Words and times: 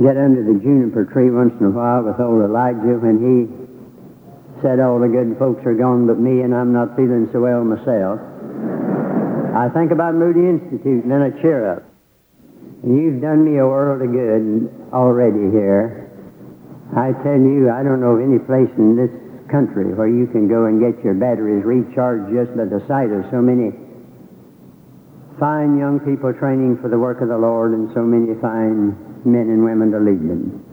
get 0.00 0.16
under 0.16 0.40
the 0.40 0.56
juniper 0.64 1.04
tree 1.04 1.28
once 1.28 1.52
in 1.60 1.68
a 1.68 1.74
while 1.76 2.00
with 2.00 2.16
old 2.16 2.40
Elijah 2.40 2.96
when 2.96 3.20
he 3.20 3.44
said 4.64 4.80
all 4.80 4.96
the 4.96 5.08
good 5.08 5.36
folks 5.36 5.60
are 5.68 5.76
gone 5.76 6.08
but 6.08 6.16
me 6.16 6.40
and 6.40 6.56
I'm 6.56 6.72
not 6.72 6.96
feeling 6.96 7.28
so 7.32 7.44
well 7.44 7.60
myself. 7.64 8.16
I 9.52 9.68
think 9.76 9.92
about 9.92 10.16
Moody 10.16 10.48
Institute 10.48 11.04
and 11.04 11.12
then 11.12 11.20
I 11.20 11.30
cheer 11.44 11.68
up. 11.68 11.84
You've 12.80 13.20
done 13.20 13.44
me 13.44 13.60
a 13.60 13.66
world 13.68 14.00
of 14.00 14.08
good 14.08 14.72
already 14.88 15.52
here. 15.52 16.08
I 16.96 17.12
tell 17.20 17.36
you, 17.36 17.68
I 17.68 17.84
don't 17.84 18.00
know 18.00 18.16
of 18.16 18.24
any 18.24 18.40
place 18.40 18.72
in 18.80 18.96
this 18.96 19.12
country 19.52 19.92
where 19.92 20.08
you 20.08 20.26
can 20.32 20.48
go 20.48 20.64
and 20.64 20.80
get 20.80 20.96
your 21.04 21.12
batteries 21.12 21.60
recharged 21.60 22.32
just 22.32 22.56
by 22.56 22.64
the 22.64 22.80
sight 22.88 23.12
of 23.12 23.28
so 23.28 23.44
many 23.44 23.76
fine 25.38 25.76
young 25.78 26.00
people 26.00 26.32
training 26.32 26.76
for 26.80 26.88
the 26.88 26.98
work 26.98 27.20
of 27.20 27.28
the 27.28 27.36
Lord 27.36 27.72
and 27.72 27.88
so 27.92 28.00
many 28.00 28.38
fine 28.40 29.09
men 29.24 29.48
and 29.48 29.64
women 29.64 29.90
to 29.92 30.00
lead 30.00 30.20
them. 30.20 30.64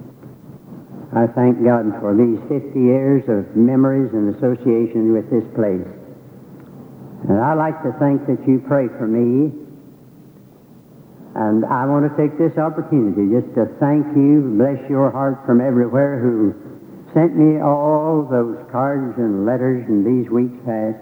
I 1.16 1.26
thank 1.28 1.64
God 1.64 1.88
for 2.04 2.12
these 2.12 2.38
50 2.52 2.76
years 2.78 3.24
of 3.32 3.56
memories 3.56 4.12
and 4.12 4.36
association 4.36 5.14
with 5.14 5.30
this 5.32 5.48
place. 5.56 5.88
And 7.30 7.40
I 7.40 7.54
like 7.54 7.82
to 7.84 7.96
think 7.98 8.28
that 8.28 8.44
you 8.48 8.60
pray 8.68 8.88
for 8.88 9.08
me. 9.08 9.56
And 11.36 11.66
I 11.66 11.86
want 11.86 12.10
to 12.10 12.14
take 12.18 12.38
this 12.38 12.58
opportunity 12.58 13.30
just 13.30 13.54
to 13.56 13.72
thank 13.80 14.06
you, 14.18 14.58
bless 14.58 14.82
your 14.90 15.12
heart 15.12 15.46
from 15.46 15.62
everywhere 15.62 16.20
who 16.20 16.54
sent 17.14 17.38
me 17.38 17.62
all 17.62 18.28
those 18.30 18.58
cards 18.72 19.18
and 19.18 19.46
letters 19.46 19.88
in 19.88 20.04
these 20.04 20.30
weeks 20.30 20.58
past. 20.66 20.98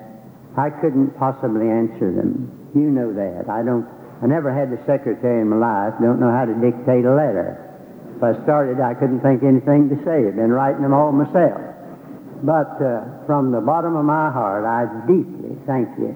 I 0.57 0.69
couldn't 0.69 1.17
possibly 1.17 1.67
answer 1.67 2.11
them. 2.13 2.51
You 2.75 2.91
know 2.91 3.11
that. 3.11 3.49
I 3.49 3.63
don't, 3.63 3.87
I 4.23 4.27
never 4.27 4.47
had 4.47 4.71
a 4.71 4.79
secretary 4.87 5.41
in 5.41 5.49
my 5.51 5.59
life, 5.59 5.99
don't 5.99 6.19
know 6.23 6.31
how 6.31 6.47
to 6.47 6.55
dictate 6.55 7.03
a 7.03 7.11
letter. 7.11 7.59
If 8.15 8.23
I 8.23 8.31
started, 8.47 8.79
I 8.79 8.95
couldn't 8.95 9.19
think 9.19 9.43
anything 9.43 9.91
to 9.91 9.97
say. 10.07 10.23
I've 10.23 10.39
been 10.39 10.55
writing 10.55 10.83
them 10.87 10.95
all 10.95 11.11
myself. 11.11 11.59
But 12.43 12.79
uh, 12.79 13.27
from 13.27 13.51
the 13.51 13.59
bottom 13.59 13.99
of 13.99 14.05
my 14.07 14.31
heart, 14.31 14.63
I 14.63 14.87
deeply 15.03 15.59
thank 15.67 15.91
you 15.99 16.15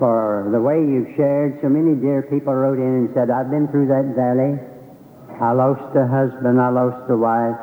for 0.00 0.48
the 0.48 0.60
way 0.60 0.80
you've 0.80 1.12
shared. 1.16 1.60
So 1.60 1.68
many 1.68 1.92
dear 2.00 2.24
people 2.32 2.54
wrote 2.54 2.80
in 2.80 3.04
and 3.04 3.08
said, 3.12 3.28
I've 3.28 3.52
been 3.52 3.68
through 3.68 3.92
that 3.92 4.16
valley. 4.16 4.56
I 5.36 5.52
lost 5.52 5.92
a 5.92 6.08
husband. 6.08 6.56
I 6.56 6.72
lost 6.72 7.04
a 7.12 7.16
wife. 7.16 7.60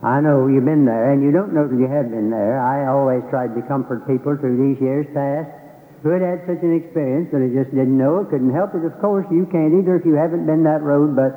I 0.00 0.22
know 0.22 0.46
you've 0.46 0.64
been 0.64 0.86
there, 0.86 1.10
and 1.10 1.20
you 1.20 1.32
don't 1.32 1.52
know 1.52 1.66
that 1.66 1.74
you 1.74 1.90
have 1.90 2.08
been 2.08 2.30
there. 2.30 2.62
I 2.62 2.86
always 2.86 3.20
tried 3.28 3.52
to 3.58 3.62
comfort 3.66 4.06
people 4.06 4.38
through 4.38 4.56
these 4.56 4.80
years 4.80 5.04
past 5.12 5.57
who 6.02 6.10
had 6.10 6.22
had 6.22 6.46
such 6.46 6.62
an 6.62 6.74
experience 6.74 7.30
that 7.32 7.42
he 7.42 7.50
just 7.50 7.74
didn't 7.74 7.98
know 7.98 8.20
it, 8.20 8.30
couldn't 8.30 8.54
help 8.54 8.74
it. 8.74 8.84
Of 8.84 8.98
course, 9.00 9.26
you 9.30 9.46
can't 9.50 9.74
either 9.74 9.96
if 9.96 10.06
you 10.06 10.14
haven't 10.14 10.46
been 10.46 10.62
that 10.62 10.82
road, 10.82 11.16
but 11.16 11.34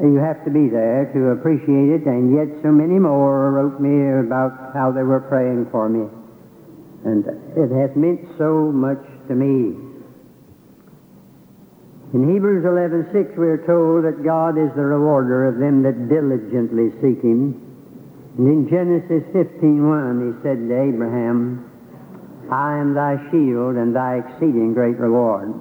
you 0.00 0.16
have 0.16 0.42
to 0.44 0.50
be 0.50 0.68
there 0.68 1.12
to 1.12 1.36
appreciate 1.36 2.00
it. 2.00 2.06
And 2.06 2.32
yet, 2.32 2.48
so 2.62 2.72
many 2.72 2.98
more 2.98 3.52
wrote 3.52 3.80
me 3.80 4.24
about 4.24 4.72
how 4.72 4.90
they 4.90 5.02
were 5.02 5.20
praying 5.20 5.68
for 5.70 5.88
me. 5.88 6.08
And 7.04 7.26
it 7.56 7.70
has 7.70 7.94
meant 7.94 8.24
so 8.38 8.72
much 8.72 9.04
to 9.28 9.34
me. 9.34 9.76
In 12.14 12.32
Hebrews 12.32 12.64
11:6, 12.64 13.36
we 13.36 13.48
are 13.48 13.66
told 13.66 14.04
that 14.04 14.24
God 14.24 14.56
is 14.56 14.72
the 14.74 14.84
rewarder 14.84 15.46
of 15.46 15.58
them 15.58 15.82
that 15.82 16.08
diligently 16.08 16.90
seek 17.02 17.20
Him. 17.20 17.60
And 18.38 18.48
in 18.48 18.68
Genesis 18.68 19.24
15:1, 19.34 20.22
He 20.24 20.42
said 20.42 20.68
to 20.68 20.74
Abraham, 20.80 21.66
I 22.50 22.78
am 22.78 22.94
thy 22.94 23.16
shield 23.30 23.76
and 23.76 23.94
thy 23.94 24.18
exceeding 24.18 24.74
great 24.74 24.98
reward. 24.98 25.54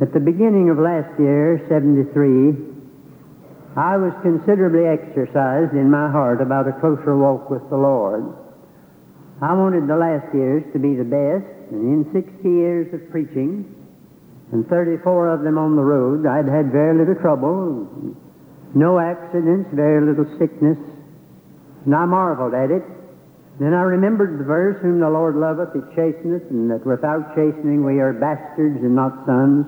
At 0.00 0.12
the 0.12 0.20
beginning 0.20 0.70
of 0.70 0.78
last 0.78 1.18
year, 1.18 1.64
73, 1.68 2.52
I 3.76 3.96
was 3.96 4.12
considerably 4.22 4.86
exercised 4.88 5.72
in 5.72 5.90
my 5.90 6.10
heart 6.10 6.40
about 6.40 6.68
a 6.68 6.72
closer 6.80 7.16
walk 7.16 7.50
with 7.50 7.68
the 7.68 7.76
Lord. 7.76 8.24
I 9.42 9.52
wanted 9.52 9.86
the 9.86 9.96
last 9.96 10.32
years 10.34 10.64
to 10.72 10.78
be 10.78 10.96
the 10.96 11.04
best, 11.04 11.44
and 11.70 11.84
in 11.92 12.12
60 12.12 12.48
years 12.48 12.92
of 12.94 13.10
preaching, 13.10 13.68
and 14.52 14.66
34 14.68 15.28
of 15.28 15.42
them 15.42 15.58
on 15.58 15.76
the 15.76 15.82
road, 15.82 16.24
I'd 16.26 16.48
had 16.48 16.72
very 16.72 16.96
little 16.96 17.16
trouble, 17.20 18.16
no 18.74 18.98
accidents, 18.98 19.68
very 19.74 20.00
little 20.00 20.24
sickness, 20.38 20.78
and 21.84 21.94
I 21.94 22.06
marveled 22.06 22.54
at 22.54 22.70
it. 22.70 22.84
Then 23.58 23.72
I 23.72 23.82
remembered 23.82 24.38
the 24.38 24.44
verse, 24.44 24.76
Whom 24.82 25.00
the 25.00 25.08
Lord 25.08 25.34
loveth, 25.34 25.72
he 25.72 25.80
chasteneth, 25.96 26.50
and 26.50 26.70
that 26.70 26.84
without 26.84 27.34
chastening 27.34 27.84
we 27.84 28.00
are 28.00 28.12
bastards 28.12 28.84
and 28.84 28.94
not 28.94 29.24
sons. 29.24 29.64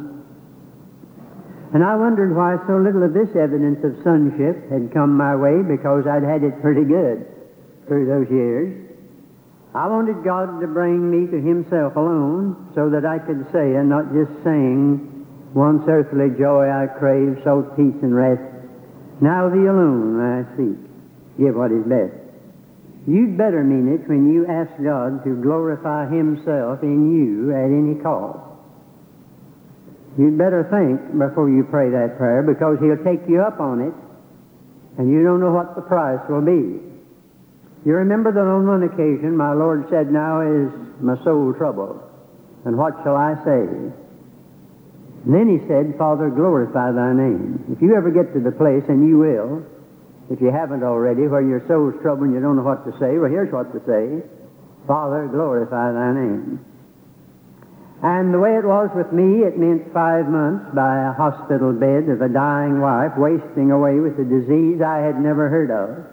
And 1.72 1.84
I 1.84 1.96
wondered 1.96 2.36
why 2.36 2.56
so 2.66 2.76
little 2.76 3.02
of 3.02 3.12
this 3.12 3.34
evidence 3.36 3.84
of 3.84 3.96
sonship 4.04 4.70
had 4.70 4.92
come 4.92 5.16
my 5.16 5.36
way, 5.36 5.62
because 5.62 6.06
I'd 6.06 6.22
had 6.22 6.44
it 6.44 6.60
pretty 6.60 6.84
good 6.84 7.26
through 7.86 8.06
those 8.06 8.30
years. 8.30 8.92
I 9.74 9.86
wanted 9.88 10.24
God 10.24 10.60
to 10.60 10.66
bring 10.66 11.08
me 11.08 11.30
to 11.30 11.40
Himself 11.40 11.96
alone, 11.96 12.72
so 12.74 12.90
that 12.90 13.06
I 13.06 13.18
could 13.18 13.46
say 13.52 13.76
and 13.76 13.88
not 13.88 14.12
just 14.12 14.32
sing, 14.44 15.24
Once 15.54 15.84
earthly 15.88 16.36
joy 16.38 16.68
I 16.68 16.88
crave, 16.98 17.40
so 17.42 17.62
peace 17.72 17.96
and 18.02 18.14
rest. 18.14 18.44
Now 19.20 19.48
Thee 19.48 19.64
alone 19.64 20.20
I 20.20 20.44
seek. 20.56 20.76
Give 21.40 21.56
what 21.56 21.72
is 21.72 21.84
best. 21.84 22.27
You'd 23.08 23.38
better 23.38 23.64
mean 23.64 23.88
it 23.88 24.04
when 24.04 24.28
you 24.28 24.44
ask 24.44 24.68
God 24.84 25.24
to 25.24 25.32
glorify 25.40 26.12
Himself 26.12 26.84
in 26.84 27.08
you 27.08 27.56
at 27.56 27.72
any 27.72 27.96
cost. 28.04 28.44
You'd 30.20 30.36
better 30.36 30.68
think 30.68 31.16
before 31.16 31.48
you 31.48 31.64
pray 31.72 31.88
that 31.88 32.18
prayer 32.18 32.44
because 32.44 32.76
He'll 32.84 33.00
take 33.00 33.24
you 33.24 33.40
up 33.40 33.64
on 33.64 33.80
it 33.80 33.96
and 35.00 35.08
you 35.08 35.24
don't 35.24 35.40
know 35.40 35.56
what 35.56 35.74
the 35.74 35.80
price 35.80 36.20
will 36.28 36.44
be. 36.44 36.84
You 37.88 37.96
remember 37.96 38.28
that 38.28 38.44
on 38.44 38.68
one 38.68 38.82
occasion 38.84 39.32
my 39.34 39.54
Lord 39.54 39.88
said, 39.88 40.12
Now 40.12 40.44
is 40.44 40.68
my 41.00 41.16
soul 41.24 41.54
troubled, 41.56 42.02
and 42.66 42.76
what 42.76 42.92
shall 43.04 43.16
I 43.16 43.40
say? 43.40 43.64
And 45.24 45.32
then 45.32 45.48
He 45.48 45.64
said, 45.64 45.96
Father, 45.96 46.28
glorify 46.28 46.92
Thy 46.92 47.14
name. 47.14 47.72
If 47.72 47.80
you 47.80 47.96
ever 47.96 48.10
get 48.10 48.34
to 48.34 48.40
the 48.44 48.52
place, 48.52 48.84
and 48.88 49.08
you 49.08 49.16
will, 49.16 49.64
if 50.30 50.40
you 50.40 50.50
haven't 50.52 50.82
already, 50.82 51.26
where 51.26 51.40
your 51.40 51.64
soul's 51.68 51.94
troubled 52.02 52.28
and 52.28 52.34
you 52.34 52.40
don't 52.40 52.56
know 52.56 52.62
what 52.62 52.84
to 52.84 52.92
say, 53.00 53.16
well, 53.16 53.30
here's 53.30 53.52
what 53.52 53.72
to 53.72 53.80
say 53.88 54.22
Father, 54.86 55.28
glorify 55.28 55.92
thy 55.92 56.12
name. 56.12 56.64
And 58.02 58.32
the 58.32 58.38
way 58.38 58.56
it 58.56 58.64
was 58.64 58.88
with 58.94 59.12
me, 59.12 59.42
it 59.42 59.58
meant 59.58 59.92
five 59.92 60.30
months 60.30 60.70
by 60.72 61.10
a 61.10 61.12
hospital 61.12 61.74
bed 61.74 62.08
of 62.08 62.22
a 62.22 62.30
dying 62.30 62.80
wife 62.80 63.12
wasting 63.18 63.70
away 63.70 63.98
with 63.98 64.14
a 64.16 64.24
disease 64.24 64.80
I 64.80 65.02
had 65.02 65.20
never 65.20 65.50
heard 65.50 65.68
of. 65.74 66.06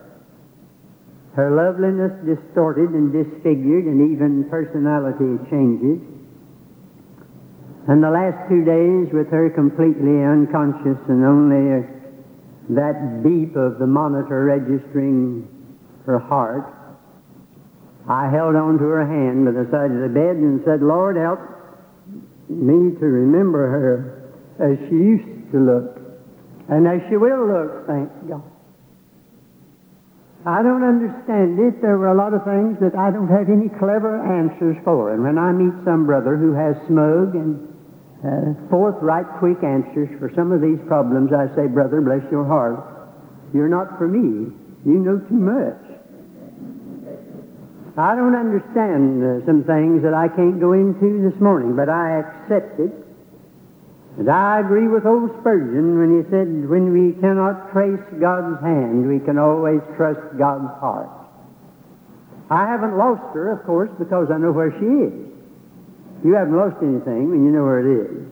Her 1.38 1.54
loveliness 1.54 2.12
distorted 2.26 2.90
and 2.90 3.14
disfigured, 3.14 3.86
and 3.86 4.12
even 4.12 4.50
personality 4.50 5.38
changes. 5.52 6.02
And 7.88 8.02
the 8.02 8.10
last 8.10 8.50
two 8.50 8.66
days 8.66 9.14
with 9.14 9.30
her 9.30 9.54
completely 9.54 10.26
unconscious 10.26 10.98
and 11.06 11.22
only 11.24 11.86
that 12.70 13.22
beep 13.24 13.56
of 13.56 13.80
the 13.80 13.88
monitor 13.88 14.46
registering 14.46 15.48
her 16.06 16.20
heart, 16.20 16.74
I 18.08 18.30
held 18.30 18.56
on 18.56 18.78
to 18.78 18.86
her 18.86 19.06
hand 19.06 19.46
by 19.46 19.52
the 19.52 19.68
side 19.72 19.92
of 19.92 20.02
the 20.02 20.14
bed 20.14 20.38
and 20.38 20.62
said, 20.66 20.82
Lord, 20.82 21.16
help 21.16 21.40
me 22.50 22.98
to 23.00 23.06
remember 23.06 23.68
her 23.70 24.32
as 24.60 24.78
she 24.90 24.96
used 24.96 25.52
to 25.52 25.60
look 25.60 26.06
and 26.68 26.88
as 26.88 27.02
she 27.10 27.18
will 27.18 27.46
look, 27.46 27.88
thank 27.88 28.10
God. 28.28 28.44
I 30.46 30.62
don't 30.62 30.84
understand 30.84 31.58
it. 31.60 31.82
There 31.82 31.98
were 31.98 32.14
a 32.14 32.18
lot 32.18 32.34
of 32.34 32.46
things 32.46 32.78
that 32.80 32.98
I 32.98 33.10
don't 33.10 33.30
have 33.30 33.50
any 33.50 33.70
clever 33.70 34.22
answers 34.22 34.78
for. 34.84 35.14
And 35.14 35.24
when 35.24 35.38
I 35.38 35.52
meet 35.52 35.74
some 35.86 36.06
brother 36.06 36.38
who 36.38 36.54
has 36.54 36.76
smug 36.88 37.34
and 37.34 37.75
uh, 38.26 38.58
forthright, 38.70 39.26
quick 39.38 39.62
answers 39.62 40.10
for 40.18 40.34
some 40.34 40.52
of 40.52 40.62
these 40.62 40.82
problems, 40.88 41.30
I 41.32 41.46
say, 41.54 41.68
Brother, 41.68 42.02
bless 42.02 42.26
your 42.32 42.46
heart. 42.46 42.82
You're 43.54 43.70
not 43.70 43.98
for 43.98 44.08
me. 44.08 44.50
You 44.86 44.98
know 44.98 45.20
too 45.30 45.38
much. 45.38 45.78
I 47.98 48.16
don't 48.16 48.36
understand 48.36 49.22
uh, 49.22 49.46
some 49.46 49.64
things 49.64 50.02
that 50.02 50.14
I 50.14 50.28
can't 50.28 50.60
go 50.60 50.74
into 50.74 51.22
this 51.22 51.40
morning, 51.40 51.76
but 51.78 51.88
I 51.88 52.20
accept 52.20 52.80
it. 52.80 52.92
And 54.18 54.30
I 54.30 54.60
agree 54.60 54.88
with 54.88 55.06
old 55.06 55.30
Spurgeon 55.42 56.00
when 56.00 56.18
he 56.18 56.24
said, 56.32 56.48
when 56.68 56.92
we 56.92 57.14
cannot 57.22 57.72
trace 57.72 58.04
God's 58.20 58.60
hand, 58.62 59.08
we 59.08 59.20
can 59.20 59.38
always 59.38 59.82
trust 59.96 60.24
God's 60.38 60.72
heart. 60.80 61.10
I 62.50 62.66
haven't 62.66 62.98
lost 62.98 63.34
her, 63.34 63.52
of 63.52 63.66
course, 63.66 63.92
because 64.00 64.32
I 64.32 64.38
know 64.38 64.52
where 64.52 64.72
she 64.80 64.86
is. 64.86 65.35
You 66.26 66.34
haven't 66.34 66.58
lost 66.58 66.82
anything 66.82 67.30
when 67.30 67.46
you 67.46 67.54
know 67.54 67.64
where 67.70 67.86
it 67.86 67.90
is. 68.02 68.26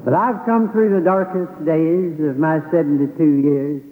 But 0.00 0.16
I've 0.16 0.40
come 0.48 0.72
through 0.72 0.96
the 0.96 1.04
darkest 1.04 1.52
days 1.68 2.16
of 2.24 2.40
my 2.40 2.64
72 2.72 3.12
years, 3.20 3.84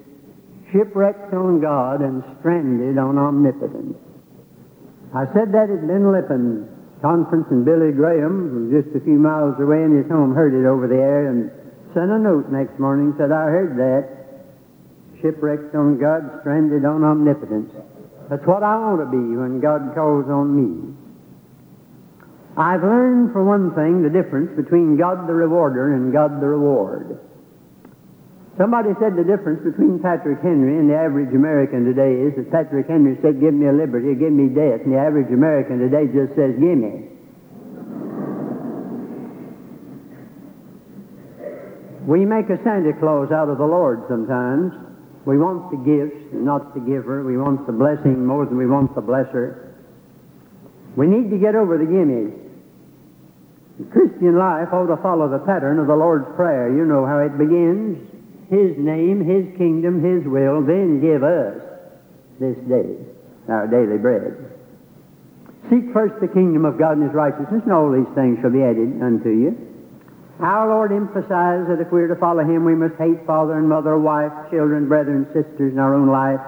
shipwrecked 0.72 1.36
on 1.36 1.60
God 1.60 2.00
and 2.00 2.24
stranded 2.40 2.96
on 2.96 3.20
omnipotence. 3.20 4.00
I 5.12 5.28
said 5.36 5.52
that 5.52 5.68
at 5.68 5.84
Ben 5.84 6.08
Lippen 6.08 6.78
conference, 7.00 7.46
and 7.50 7.64
Billy 7.64 7.92
Graham, 7.92 8.50
who 8.50 8.58
was 8.66 8.82
just 8.82 8.96
a 8.96 9.00
few 9.04 9.18
miles 9.18 9.54
away 9.60 9.82
in 9.82 9.96
his 9.96 10.08
home, 10.10 10.34
heard 10.34 10.54
it 10.54 10.66
over 10.66 10.88
the 10.88 10.98
air 10.98 11.30
and 11.30 11.50
sent 11.94 12.10
a 12.10 12.18
note 12.18 12.50
next 12.50 12.78
morning, 12.78 13.14
said, 13.16 13.30
I 13.30 13.48
heard 13.48 13.76
that. 13.78 14.18
shipwrecked 15.22 15.74
on 15.74 15.98
God, 15.98 16.40
stranded 16.40 16.84
on 16.84 17.02
omnipotence. 17.02 17.72
That's 18.30 18.44
what 18.46 18.62
I 18.62 18.76
want 18.78 19.00
to 19.00 19.10
be 19.10 19.36
when 19.36 19.60
God 19.60 19.94
calls 19.94 20.26
on 20.28 20.54
me. 20.54 20.94
I've 22.58 22.82
learned, 22.82 23.30
for 23.30 23.46
one 23.46 23.70
thing, 23.78 24.02
the 24.02 24.10
difference 24.10 24.50
between 24.58 24.98
God 24.98 25.30
the 25.30 25.32
rewarder 25.32 25.94
and 25.94 26.12
God 26.12 26.42
the 26.42 26.50
reward. 26.50 27.22
Somebody 28.58 28.90
said 28.98 29.14
the 29.14 29.22
difference 29.22 29.62
between 29.62 30.02
Patrick 30.02 30.42
Henry 30.42 30.74
and 30.74 30.90
the 30.90 30.98
average 30.98 31.30
American 31.30 31.86
today 31.86 32.18
is 32.18 32.34
that 32.34 32.50
Patrick 32.50 32.90
Henry 32.90 33.14
said, 33.22 33.38
Give 33.38 33.54
me 33.54 33.70
a 33.70 33.72
liberty, 33.72 34.18
give 34.18 34.34
me 34.34 34.50
death, 34.50 34.82
and 34.82 34.90
the 34.90 34.98
average 34.98 35.30
American 35.30 35.78
today 35.78 36.10
just 36.10 36.34
says, 36.34 36.58
Give 36.58 36.74
me. 36.74 37.14
We 42.10 42.26
make 42.26 42.50
a 42.50 42.58
Santa 42.66 42.90
Claus 42.98 43.30
out 43.30 43.46
of 43.46 43.62
the 43.62 43.70
Lord 43.70 44.02
sometimes. 44.10 44.74
We 45.30 45.38
want 45.38 45.70
the 45.70 45.78
gifts, 45.78 46.34
not 46.34 46.74
the 46.74 46.80
giver. 46.80 47.22
We 47.22 47.38
want 47.38 47.70
the 47.70 47.72
blessing 47.72 48.26
more 48.26 48.46
than 48.46 48.58
we 48.58 48.66
want 48.66 48.96
the 48.96 49.02
blesser. 49.02 49.76
We 50.96 51.06
need 51.06 51.30
to 51.30 51.38
get 51.38 51.54
over 51.54 51.78
the 51.78 51.84
gimmies. 51.84 52.47
Christian 53.90 54.36
life 54.36 54.68
ought 54.72 54.86
to 54.86 54.96
follow 55.02 55.28
the 55.28 55.38
pattern 55.38 55.78
of 55.78 55.86
the 55.86 55.94
Lord's 55.96 56.26
Prayer. 56.34 56.74
You 56.74 56.84
know 56.84 57.06
how 57.06 57.18
it 57.18 57.38
begins. 57.38 57.98
His 58.50 58.76
name, 58.76 59.22
His 59.22 59.46
kingdom, 59.56 60.02
His 60.02 60.26
will, 60.26 60.62
then 60.62 61.00
give 61.00 61.22
us 61.22 61.62
this 62.40 62.56
day 62.66 62.96
our 63.48 63.66
daily 63.66 63.98
bread. 63.98 64.34
Seek 65.70 65.92
first 65.92 66.20
the 66.20 66.28
kingdom 66.28 66.64
of 66.64 66.78
God 66.78 66.96
and 66.96 67.04
His 67.04 67.14
righteousness, 67.14 67.62
and 67.64 67.72
all 67.72 67.92
these 67.92 68.08
things 68.14 68.40
shall 68.40 68.50
be 68.50 68.62
added 68.62 69.02
unto 69.02 69.28
you. 69.28 69.56
Our 70.40 70.68
Lord 70.68 70.92
emphasized 70.92 71.68
that 71.68 71.80
if 71.80 71.92
we 71.92 72.02
are 72.02 72.08
to 72.08 72.16
follow 72.16 72.42
Him, 72.42 72.64
we 72.64 72.74
must 72.74 72.94
hate 72.94 73.26
father 73.26 73.58
and 73.58 73.68
mother, 73.68 73.98
wife, 73.98 74.32
children, 74.50 74.88
brethren, 74.88 75.26
sisters 75.34 75.72
in 75.72 75.78
our 75.78 75.94
own 75.94 76.08
life. 76.08 76.40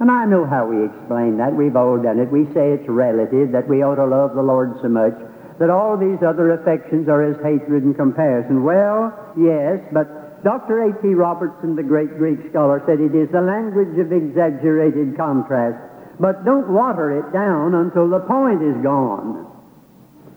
And 0.00 0.10
I 0.10 0.24
know 0.24 0.44
how 0.46 0.66
we 0.66 0.84
explain 0.84 1.36
that. 1.38 1.54
We've 1.54 1.76
all 1.76 1.96
done 2.00 2.18
it. 2.18 2.30
We 2.30 2.44
say 2.52 2.72
it's 2.72 2.88
relative, 2.88 3.52
that 3.52 3.68
we 3.68 3.82
ought 3.82 3.96
to 3.96 4.06
love 4.06 4.34
the 4.34 4.42
Lord 4.42 4.76
so 4.82 4.88
much, 4.88 5.14
that 5.58 5.70
all 5.70 5.96
these 5.96 6.20
other 6.22 6.52
affections 6.52 7.08
are 7.08 7.24
as 7.24 7.36
hatred 7.42 7.84
in 7.84 7.94
comparison. 7.94 8.62
Well, 8.62 9.12
yes, 9.36 9.80
but 9.92 10.44
Dr. 10.44 10.84
A.T. 10.84 11.08
Robertson, 11.14 11.76
the 11.76 11.82
great 11.82 12.18
Greek 12.18 12.38
scholar, 12.50 12.82
said 12.86 13.00
it 13.00 13.14
is 13.14 13.30
the 13.32 13.40
language 13.40 13.98
of 13.98 14.12
exaggerated 14.12 15.16
contrast. 15.16 15.80
But 16.20 16.44
don't 16.44 16.68
water 16.68 17.18
it 17.18 17.32
down 17.32 17.74
until 17.74 18.08
the 18.08 18.20
point 18.20 18.62
is 18.62 18.76
gone. 18.82 19.48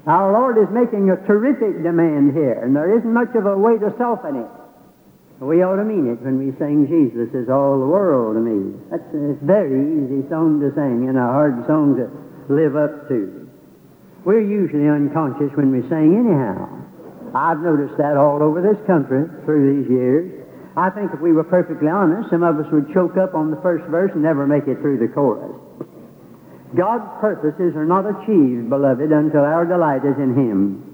Our 0.07 0.31
Lord 0.31 0.57
is 0.57 0.71
making 0.71 1.11
a 1.11 1.19
terrific 1.27 1.83
demand 1.83 2.33
here, 2.33 2.63
and 2.63 2.75
there 2.75 2.97
isn't 2.97 3.13
much 3.13 3.35
of 3.35 3.45
a 3.45 3.57
way 3.57 3.77
to 3.77 3.93
soften 3.97 4.37
it. 4.37 4.51
We 5.39 5.63
ought 5.63 5.77
to 5.77 5.85
mean 5.85 6.07
it 6.11 6.19
when 6.21 6.39
we 6.39 6.51
sing 6.59 6.87
Jesus 6.87 7.33
is 7.33 7.47
all 7.47 7.79
the 7.79 7.87
world 7.87 8.35
to 8.35 8.41
me. 8.41 8.75
That's 8.91 9.07
a 9.15 9.39
very 9.39 10.03
easy 10.03 10.27
song 10.27 10.59
to 10.59 10.73
sing 10.75 11.07
and 11.07 11.17
a 11.17 11.31
hard 11.31 11.63
song 11.65 11.95
to 11.95 12.11
live 12.51 12.75
up 12.75 13.07
to. 13.07 13.48
We're 14.29 14.45
usually 14.45 14.85
unconscious 14.85 15.49
when 15.57 15.73
we 15.73 15.81
sing 15.89 16.13
anyhow. 16.13 16.69
I've 17.33 17.65
noticed 17.65 17.97
that 17.97 18.13
all 18.13 18.45
over 18.45 18.61
this 18.61 18.77
country 18.85 19.25
through 19.41 19.81
these 19.81 19.89
years. 19.89 20.45
I 20.77 20.93
think 20.93 21.09
if 21.09 21.19
we 21.19 21.33
were 21.33 21.43
perfectly 21.43 21.89
honest, 21.89 22.29
some 22.29 22.45
of 22.45 22.61
us 22.61 22.69
would 22.69 22.93
choke 22.93 23.17
up 23.17 23.33
on 23.33 23.49
the 23.49 23.57
first 23.65 23.89
verse 23.89 24.13
and 24.13 24.21
never 24.21 24.45
make 24.45 24.69
it 24.69 24.85
through 24.85 25.01
the 25.01 25.09
chorus. 25.09 25.57
God's 26.77 27.09
purposes 27.17 27.73
are 27.73 27.89
not 27.89 28.05
achieved, 28.05 28.69
beloved, 28.69 29.09
until 29.09 29.41
our 29.41 29.65
delight 29.65 30.05
is 30.05 30.21
in 30.21 30.37
Him. 30.37 30.85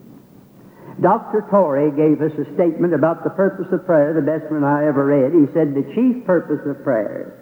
Dr. 1.03 1.43
Torrey 1.51 1.91
gave 1.91 2.23
us 2.23 2.31
a 2.39 2.47
statement 2.55 2.95
about 2.95 3.27
the 3.27 3.35
purpose 3.35 3.67
of 3.75 3.83
prayer, 3.83 4.15
the 4.15 4.23
best 4.23 4.47
one 4.47 4.63
I 4.63 4.88
ever 4.88 5.03
read. 5.03 5.35
He 5.35 5.51
said, 5.51 5.75
The 5.75 5.83
chief 5.91 6.23
purpose 6.23 6.63
of 6.63 6.88
prayer 6.88 7.35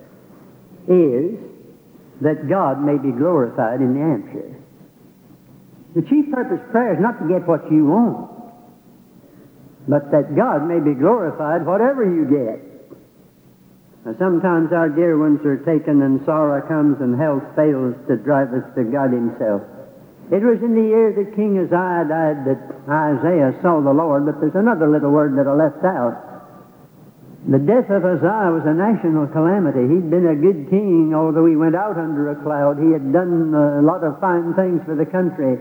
is 0.90 1.38
that 2.26 2.50
God 2.50 2.82
may 2.82 2.98
be 2.98 3.14
glorified 3.14 3.78
in 3.78 3.94
the 3.94 4.02
answer. 4.02 4.63
The 5.96 6.02
chief 6.02 6.32
purpose 6.32 6.60
of 6.64 6.72
prayer 6.72 6.94
is 6.94 7.00
not 7.00 7.20
to 7.22 7.28
get 7.28 7.48
what 7.48 7.72
you 7.72 7.86
want 7.86 8.34
but 9.88 10.12
that 10.12 10.36
God 10.36 10.64
may 10.68 10.80
be 10.80 10.96
glorified 10.96 11.66
whatever 11.66 12.08
you 12.08 12.24
get. 12.24 12.60
Now, 14.06 14.16
sometimes 14.20 14.72
our 14.72 14.90
dear 14.90 15.18
ones 15.18 15.44
are 15.46 15.60
taken 15.64 16.02
and 16.04 16.24
sorrow 16.26 16.60
comes 16.68 17.00
and 17.00 17.20
health 17.20 17.44
fails 17.56 17.96
to 18.08 18.16
drive 18.20 18.52
us 18.52 18.64
to 18.76 18.84
God 18.84 19.12
Himself. 19.12 19.64
It 20.32 20.44
was 20.44 20.60
in 20.64 20.76
the 20.76 20.88
year 20.88 21.12
that 21.20 21.36
King 21.36 21.60
Uzziah 21.60 22.08
died 22.08 22.48
that 22.48 22.62
Isaiah 22.88 23.56
saw 23.62 23.84
the 23.84 23.92
Lord, 23.92 24.26
but 24.26 24.40
there's 24.40 24.56
another 24.56 24.88
little 24.88 25.12
word 25.12 25.36
that 25.36 25.48
I 25.48 25.56
left 25.56 25.84
out. 25.84 26.32
The 27.44 27.60
death 27.60 27.92
of 27.92 28.08
Uzziah 28.08 28.56
was 28.56 28.64
a 28.64 28.72
national 28.72 29.28
calamity. 29.28 29.84
He'd 29.84 30.08
been 30.08 30.32
a 30.32 30.36
good 30.36 30.72
king, 30.72 31.12
although 31.12 31.46
he 31.46 31.60
went 31.60 31.76
out 31.76 32.00
under 32.00 32.32
a 32.32 32.40
cloud. 32.40 32.80
He 32.80 32.96
had 32.96 33.12
done 33.12 33.52
a 33.52 33.84
lot 33.84 34.04
of 34.04 34.20
fine 34.24 34.56
things 34.56 34.80
for 34.88 34.96
the 34.96 35.06
country. 35.06 35.60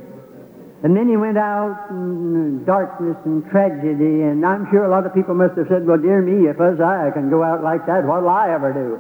And 0.83 0.97
then 0.97 1.09
he 1.09 1.17
went 1.17 1.39
out 1.39 1.87
in 1.91 2.65
darkness 2.65 3.17
and 3.25 3.49
tragedy, 3.51 4.27
and 4.27 4.45
I'm 4.45 4.67
sure 4.71 4.85
a 4.85 4.91
lot 4.91 5.07
of 5.07 5.15
people 5.15 5.35
must 5.35 5.57
have 5.57 5.69
said, 5.69 5.87
Well, 5.87 5.99
dear 5.99 6.21
me, 6.21 6.51
if 6.51 6.61
Uzziah 6.61 7.13
can 7.15 7.31
go 7.31 7.45
out 7.45 7.63
like 7.63 7.87
that, 7.87 8.03
what'll 8.05 8.29
I 8.29 8.51
ever 8.51 8.73
do? 8.75 8.99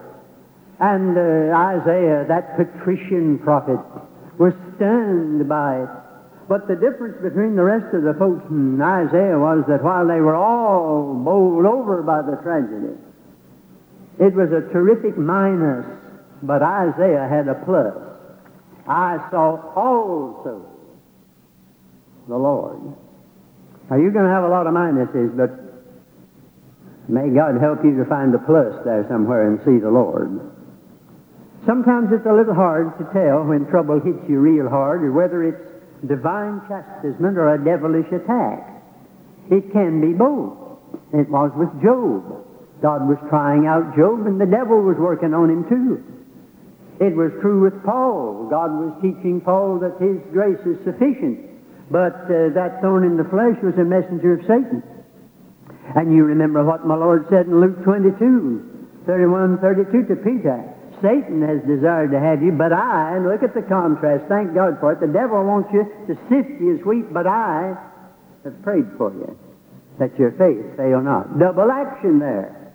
And 0.78 1.18
uh, 1.18 1.50
Isaiah, 1.50 2.24
that 2.28 2.56
patrician 2.56 3.40
prophet, 3.40 3.82
was 4.38 4.52
stunned 4.76 5.48
by 5.48 5.82
it. 5.82 5.88
But 6.48 6.68
the 6.68 6.76
difference 6.76 7.18
between 7.20 7.56
the 7.56 7.64
rest 7.64 7.92
of 7.94 8.02
the 8.02 8.14
folks 8.14 8.46
and 8.48 8.80
Isaiah 8.80 9.38
was 9.38 9.64
that 9.66 9.82
while 9.82 10.06
they 10.06 10.20
were 10.20 10.36
all 10.36 11.14
bowled 11.14 11.66
over 11.66 12.02
by 12.02 12.22
the 12.22 12.36
tragedy, 12.42 12.94
it 14.20 14.34
was 14.34 14.52
a 14.54 14.70
terrific 14.72 15.18
minus, 15.18 15.86
but 16.42 16.62
Isaiah 16.62 17.26
had 17.26 17.48
a 17.48 17.58
plus. 17.64 17.94
I 18.86 19.18
saw 19.30 19.72
also 19.74 20.71
the 22.28 22.36
Lord. 22.36 22.80
Now, 23.90 23.96
you're 23.96 24.12
going 24.12 24.24
to 24.24 24.32
have 24.32 24.44
a 24.44 24.48
lot 24.48 24.66
of 24.66 24.74
minuses, 24.74 25.36
but 25.36 25.50
may 27.08 27.28
God 27.34 27.60
help 27.60 27.84
you 27.84 27.96
to 27.98 28.04
find 28.08 28.32
the 28.32 28.38
plus 28.38 28.72
there 28.84 29.04
somewhere 29.08 29.48
and 29.48 29.60
see 29.64 29.78
the 29.78 29.90
Lord. 29.90 30.40
Sometimes 31.66 32.10
it's 32.10 32.26
a 32.26 32.32
little 32.32 32.54
hard 32.54 32.98
to 32.98 33.04
tell 33.12 33.44
when 33.44 33.66
trouble 33.70 34.00
hits 34.00 34.26
you 34.28 34.40
real 34.40 34.68
hard 34.68 35.02
or 35.04 35.12
whether 35.12 35.42
it's 35.46 35.62
divine 36.06 36.60
chastisement 36.66 37.38
or 37.38 37.54
a 37.54 37.62
devilish 37.62 38.10
attack. 38.10 38.82
It 39.50 39.70
can 39.72 40.00
be 40.00 40.12
both. 40.12 40.58
It 41.12 41.28
was 41.30 41.52
with 41.54 41.70
Job. 41.82 42.46
God 42.82 43.06
was 43.06 43.18
trying 43.30 43.66
out 43.66 43.94
Job, 43.94 44.26
and 44.26 44.40
the 44.40 44.46
devil 44.46 44.82
was 44.82 44.96
working 44.98 45.34
on 45.34 45.50
him 45.50 45.62
too. 45.68 46.02
It 46.98 47.14
was 47.14 47.30
true 47.40 47.62
with 47.62 47.78
Paul. 47.84 48.48
God 48.50 48.70
was 48.74 48.98
teaching 49.00 49.40
Paul 49.40 49.78
that 49.80 50.02
his 50.02 50.18
grace 50.32 50.60
is 50.66 50.82
sufficient. 50.84 51.51
But 51.92 52.24
uh, 52.24 52.56
that 52.56 52.80
thorn 52.80 53.04
in 53.04 53.20
the 53.20 53.28
flesh 53.28 53.60
was 53.60 53.76
a 53.76 53.84
messenger 53.84 54.40
of 54.40 54.48
Satan. 54.48 54.80
And 55.92 56.16
you 56.16 56.24
remember 56.24 56.64
what 56.64 56.86
my 56.88 56.96
Lord 56.96 57.28
said 57.28 57.44
in 57.44 57.60
Luke 57.60 57.84
22, 57.84 59.04
31, 59.04 59.58
32 59.60 60.08
to 60.08 60.16
Peter. 60.24 60.56
Satan 61.04 61.44
has 61.44 61.60
desired 61.68 62.16
to 62.16 62.20
have 62.20 62.40
you, 62.40 62.52
but 62.52 62.72
I, 62.72 63.16
and 63.16 63.28
look 63.28 63.42
at 63.42 63.52
the 63.52 63.60
contrast, 63.60 64.24
thank 64.30 64.54
God 64.54 64.80
for 64.80 64.96
it. 64.96 65.04
The 65.04 65.12
devil 65.12 65.44
wants 65.44 65.68
you 65.74 65.84
to 66.08 66.14
sift 66.32 66.62
you 66.62 66.78
as 66.78 66.86
wheat, 66.86 67.12
but 67.12 67.26
I 67.26 67.76
have 68.44 68.62
prayed 68.62 68.86
for 68.96 69.12
you, 69.12 69.36
that 69.98 70.16
your 70.16 70.32
faith 70.40 70.64
fail 70.78 71.02
not. 71.02 71.38
Double 71.38 71.68
action 71.68 72.20
there. 72.20 72.72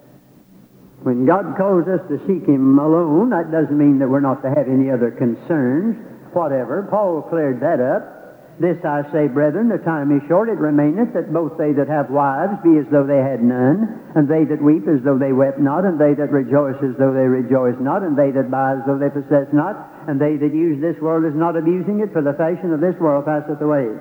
When 1.01 1.25
God 1.25 1.57
calls 1.57 1.88
us 1.88 2.05
to 2.09 2.19
seek 2.27 2.45
Him 2.45 2.77
alone, 2.77 3.31
that 3.31 3.50
doesn't 3.50 3.77
mean 3.77 3.97
that 4.00 4.09
we're 4.09 4.19
not 4.19 4.43
to 4.43 4.50
have 4.50 4.67
any 4.67 4.91
other 4.91 5.09
concerns, 5.09 5.95
whatever. 6.33 6.86
Paul 6.91 7.24
cleared 7.24 7.62
that 7.62 7.79
up. 7.79 8.16
This 8.60 8.82
I 8.82 9.06
say, 9.14 9.30
brethren, 9.30 9.70
the 9.70 9.78
time 9.78 10.10
is 10.10 10.26
short, 10.28 10.50
it 10.50 10.58
remaineth 10.58 11.14
that 11.14 11.32
both 11.32 11.62
they 11.62 11.74
that 11.78 11.88
have 11.88 12.10
wives 12.10 12.58
be 12.66 12.82
as 12.82 12.90
though 12.90 13.06
they 13.06 13.22
had 13.22 13.46
none, 13.46 14.02
and 14.18 14.26
they 14.26 14.50
that 14.50 14.58
weep 14.58 14.90
as 14.90 15.06
though 15.06 15.22
they 15.22 15.30
wept 15.30 15.62
not, 15.62 15.86
and 15.86 16.02
they 16.02 16.18
that 16.18 16.34
rejoice 16.34 16.82
as 16.82 16.98
though 16.98 17.14
they 17.14 17.30
rejoice 17.30 17.78
not, 17.78 18.02
and 18.02 18.18
they 18.18 18.34
that 18.34 18.50
buy 18.50 18.74
as 18.74 18.82
though 18.90 18.98
they 18.98 19.14
possess 19.14 19.46
not, 19.54 19.78
and 20.10 20.18
they 20.18 20.42
that 20.42 20.58
use 20.58 20.82
this 20.82 20.98
world 20.98 21.22
as 21.30 21.38
not 21.38 21.54
abusing 21.54 22.02
it, 22.02 22.10
for 22.10 22.26
the 22.26 22.34
fashion 22.34 22.74
of 22.74 22.82
this 22.82 22.98
world 22.98 23.30
passeth 23.30 23.62
away. 23.62 23.94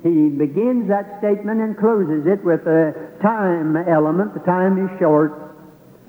He 0.00 0.32
begins 0.32 0.88
that 0.88 1.20
statement 1.20 1.60
and 1.60 1.76
closes 1.76 2.24
it 2.24 2.40
with 2.40 2.64
a 2.64 2.96
time 3.20 3.76
element. 3.76 4.32
The 4.32 4.40
time 4.40 4.80
is 4.88 4.90
short. 4.98 5.52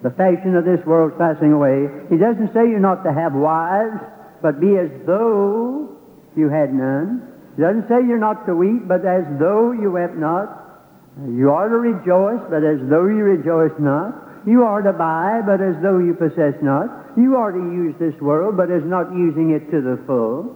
The 0.04 0.12
fashion 0.16 0.56
of 0.56 0.64
this 0.64 0.80
world 0.86 1.12
is 1.12 1.18
passing 1.20 1.52
away. 1.52 1.92
He 2.08 2.16
doesn't 2.16 2.54
say 2.56 2.64
you're 2.64 2.80
not 2.80 3.04
to 3.04 3.12
have 3.12 3.34
wives, 3.34 4.00
but 4.42 4.62
be 4.62 4.78
as 4.78 4.88
though 5.04 5.98
you 6.38 6.48
had 6.48 6.72
none. 6.72 7.29
It 7.60 7.62
doesn't 7.62 7.90
say 7.90 8.08
you're 8.08 8.18
not 8.18 8.46
to 8.46 8.56
weep, 8.56 8.88
but 8.88 9.04
as 9.04 9.26
though 9.38 9.74
you 9.74 9.92
wept 9.92 10.16
not. 10.16 10.48
You 11.28 11.52
are 11.52 11.68
to 11.68 11.76
rejoice, 11.76 12.40
but 12.50 12.64
as 12.64 12.80
though 12.88 13.04
you 13.04 13.28
rejoice 13.28 13.76
not. 13.78 14.16
You 14.48 14.64
are 14.64 14.82
to 14.82 14.94
buy, 14.94 15.42
but 15.46 15.60
as 15.60 15.76
though 15.84 16.00
you 16.00 16.14
possess 16.14 16.56
not. 16.62 16.88
You 17.18 17.36
are 17.36 17.52
to 17.52 17.60
use 17.60 17.96
this 18.00 18.16
world, 18.22 18.56
but 18.56 18.72
as 18.72 18.82
not 18.86 19.12
using 19.12 19.52
it 19.52 19.70
to 19.72 19.82
the 19.82 20.00
full. 20.08 20.56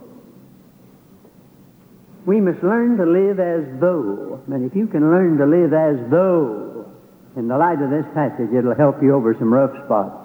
We 2.25 2.39
must 2.39 2.63
learn 2.63 2.95
to 2.95 3.05
live 3.05 3.38
as 3.38 3.67
though. 3.81 4.39
And 4.48 4.63
if 4.63 4.74
you 4.74 4.88
can 4.88 5.12
learn 5.12 5.38
to 5.39 5.45
live 5.45 5.74
as 5.74 6.00
though, 6.10 6.88
in 7.36 7.50
the 7.50 7.57
light 7.57 7.81
of 7.81 7.89
this 7.89 8.05
passage, 8.13 8.55
it'll 8.55 8.75
help 8.75 9.03
you 9.03 9.13
over 9.13 9.36
some 9.38 9.53
rough 9.53 9.75
spots. 9.83 10.23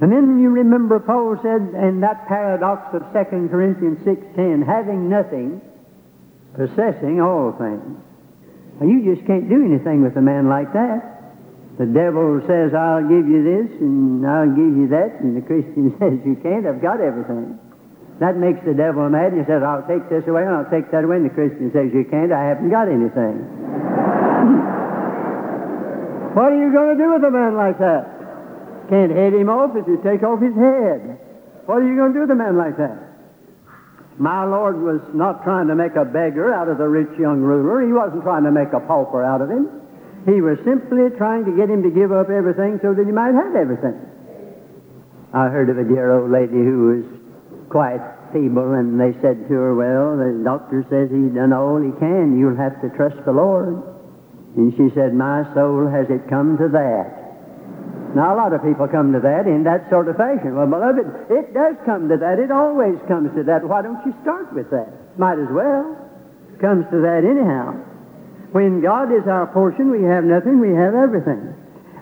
And 0.00 0.12
then 0.12 0.40
you 0.40 0.50
remember 0.50 1.00
Paul 1.00 1.38
said 1.40 1.72
in 1.72 2.00
that 2.00 2.28
paradox 2.28 2.92
of 2.92 3.00
2 3.16 3.48
Corinthians 3.48 3.98
6.10, 4.04 4.66
having 4.66 5.08
nothing, 5.08 5.62
possessing 6.54 7.20
all 7.20 7.52
things. 7.56 7.96
You 8.84 9.14
just 9.14 9.26
can't 9.26 9.48
do 9.48 9.64
anything 9.64 10.02
with 10.02 10.14
a 10.18 10.20
man 10.20 10.50
like 10.50 10.70
that. 10.74 11.32
The 11.78 11.86
devil 11.86 12.42
says, 12.44 12.74
I'll 12.74 13.08
give 13.08 13.24
you 13.24 13.40
this 13.40 13.72
and 13.80 14.26
I'll 14.26 14.52
give 14.52 14.76
you 14.76 14.88
that, 14.92 15.16
and 15.20 15.36
the 15.36 15.40
Christian 15.40 15.96
says, 15.98 16.20
You 16.28 16.36
can't, 16.44 16.66
I've 16.66 16.82
got 16.82 17.00
everything. 17.00 17.58
That 18.20 18.36
makes 18.36 18.60
the 18.64 18.72
devil 18.72 19.08
mad, 19.08 19.32
and 19.32 19.40
he 19.40 19.46
says, 19.48 19.62
I'll 19.62 19.86
take 19.88 20.08
this 20.08 20.26
away 20.28 20.44
and 20.44 20.56
I'll 20.56 20.68
take 20.68 20.90
that 20.92 21.04
away, 21.04 21.16
and 21.16 21.24
the 21.24 21.32
Christian 21.32 21.72
says, 21.72 21.88
You 21.92 22.04
can't, 22.04 22.32
I 22.32 22.48
haven't 22.48 22.68
got 22.68 22.88
anything. 22.88 23.40
what 26.36 26.52
are 26.52 26.60
you 26.60 26.72
going 26.72 26.96
to 26.96 27.00
do 27.00 27.12
with 27.16 27.24
a 27.24 27.32
man 27.32 27.56
like 27.56 27.78
that? 27.80 28.15
Can't 28.88 29.10
head 29.10 29.34
him 29.34 29.48
off 29.48 29.74
if 29.74 29.86
you 29.86 29.98
take 30.02 30.22
off 30.22 30.40
his 30.40 30.54
head. 30.54 31.18
What 31.66 31.82
are 31.82 31.88
you 31.88 31.96
going 31.96 32.12
to 32.12 32.16
do 32.16 32.22
with 32.22 32.30
a 32.30 32.38
man 32.38 32.56
like 32.56 32.78
that? 32.78 33.06
My 34.18 34.44
Lord 34.44 34.80
was 34.80 35.02
not 35.12 35.44
trying 35.44 35.68
to 35.68 35.74
make 35.74 35.94
a 35.96 36.04
beggar 36.04 36.54
out 36.54 36.68
of 36.68 36.78
the 36.78 36.88
rich 36.88 37.12
young 37.18 37.42
ruler. 37.42 37.84
He 37.84 37.92
wasn't 37.92 38.22
trying 38.22 38.44
to 38.44 38.52
make 38.52 38.72
a 38.72 38.80
pauper 38.80 39.22
out 39.22 39.42
of 39.42 39.50
him. 39.50 39.68
He 40.24 40.40
was 40.40 40.58
simply 40.64 41.10
trying 41.18 41.44
to 41.44 41.52
get 41.52 41.68
him 41.68 41.82
to 41.82 41.90
give 41.90 42.12
up 42.12 42.30
everything 42.30 42.80
so 42.80 42.94
that 42.94 43.04
he 43.04 43.12
might 43.12 43.34
have 43.34 43.54
everything. 43.54 43.94
I 45.34 45.48
heard 45.48 45.68
of 45.68 45.76
a 45.76 45.84
dear 45.84 46.16
old 46.16 46.30
lady 46.30 46.56
who 46.56 46.96
was 46.96 47.04
quite 47.68 48.00
feeble, 48.32 48.72
and 48.72 48.98
they 48.98 49.12
said 49.20 49.48
to 49.48 49.54
her, 49.54 49.74
Well, 49.74 50.16
the 50.16 50.42
doctor 50.42 50.86
says 50.88 51.10
he's 51.10 51.34
done 51.34 51.52
all 51.52 51.76
he 51.82 51.92
can. 51.98 52.38
You'll 52.38 52.56
have 52.56 52.80
to 52.80 52.88
trust 52.96 53.20
the 53.26 53.32
Lord. 53.32 53.82
And 54.56 54.72
she 54.78 54.88
said, 54.94 55.12
My 55.12 55.44
soul, 55.52 55.90
has 55.90 56.08
it 56.08 56.30
come 56.30 56.56
to 56.56 56.68
that? 56.72 57.25
Now, 58.16 58.32
a 58.32 58.38
lot 58.40 58.56
of 58.56 58.64
people 58.64 58.88
come 58.88 59.12
to 59.12 59.20
that 59.20 59.44
in 59.44 59.68
that 59.68 59.92
sort 59.92 60.08
of 60.08 60.16
fashion. 60.16 60.56
Well, 60.56 60.64
beloved, 60.64 61.28
it 61.28 61.52
does 61.52 61.76
come 61.84 62.08
to 62.08 62.16
that. 62.16 62.40
It 62.40 62.48
always 62.50 62.96
comes 63.04 63.28
to 63.36 63.44
that. 63.44 63.60
Why 63.60 63.84
don't 63.84 64.00
you 64.08 64.16
start 64.24 64.48
with 64.56 64.72
that? 64.72 64.88
Might 65.20 65.36
as 65.36 65.52
well. 65.52 65.84
Comes 66.56 66.88
to 66.96 67.04
that 67.04 67.28
anyhow. 67.28 67.76
When 68.56 68.80
God 68.80 69.12
is 69.12 69.28
our 69.28 69.52
portion, 69.52 69.92
we 69.92 70.00
have 70.08 70.24
nothing, 70.24 70.64
we 70.64 70.72
have 70.72 70.96
everything. 70.96 71.52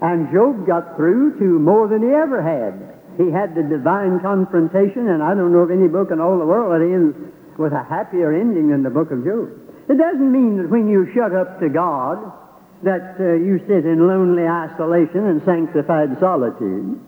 And 0.07 0.31
Job 0.31 0.63
got 0.71 0.95
through 0.95 1.35
to 1.43 1.59
more 1.59 1.91
than 1.91 2.07
he 2.07 2.15
ever 2.15 2.39
had. 2.39 2.79
He 3.19 3.35
had 3.35 3.59
the 3.59 3.67
divine 3.67 4.23
confrontation, 4.23 5.11
and 5.11 5.19
I 5.19 5.35
don't 5.35 5.51
know 5.51 5.67
of 5.67 5.75
any 5.75 5.91
book 5.91 6.15
in 6.15 6.23
all 6.23 6.39
the 6.39 6.47
world 6.47 6.79
that 6.79 6.87
ends 6.87 7.19
with 7.59 7.73
a 7.75 7.83
happier 7.83 8.31
ending 8.31 8.71
than 8.71 8.87
the 8.87 8.95
book 8.95 9.11
of 9.11 9.27
Job. 9.27 9.51
It 9.91 9.99
doesn't 9.99 10.31
mean 10.31 10.63
that 10.63 10.71
when 10.71 10.87
you 10.87 11.11
shut 11.11 11.35
up 11.35 11.59
to 11.59 11.69
God, 11.69 12.23
that 12.85 13.17
uh, 13.19 13.35
you 13.41 13.59
sit 13.67 13.85
in 13.89 14.07
lonely 14.07 14.47
isolation 14.47 15.27
and 15.27 15.43
sanctified 15.45 16.21
solitude. 16.21 17.01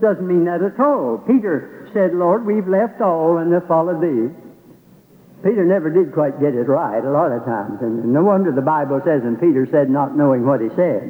Doesn't 0.00 0.26
mean 0.26 0.44
that 0.46 0.62
at 0.62 0.80
all. 0.80 1.18
Peter 1.26 1.88
said, 1.92 2.14
Lord, 2.14 2.46
we've 2.46 2.66
left 2.68 3.00
all 3.00 3.38
and 3.38 3.52
have 3.52 3.66
followed 3.66 4.00
thee. 4.00 4.32
Peter 5.42 5.64
never 5.64 5.90
did 5.90 6.12
quite 6.12 6.40
get 6.40 6.54
it 6.54 6.66
right 6.66 7.04
a 7.04 7.10
lot 7.10 7.30
of 7.30 7.44
times, 7.44 7.78
and 7.80 8.12
no 8.12 8.24
wonder 8.24 8.50
the 8.50 8.62
Bible 8.62 9.00
says, 9.04 9.22
and 9.22 9.38
Peter 9.38 9.68
said, 9.70 9.88
not 9.88 10.16
knowing 10.16 10.44
what 10.44 10.60
he 10.60 10.68
said. 10.74 11.06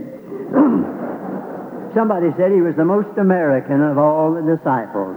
Somebody 1.96 2.28
said 2.36 2.52
he 2.52 2.60
was 2.60 2.76
the 2.76 2.84
most 2.84 3.16
American 3.16 3.80
of 3.80 3.96
all 3.96 4.34
the 4.34 4.44
disciples. 4.44 5.16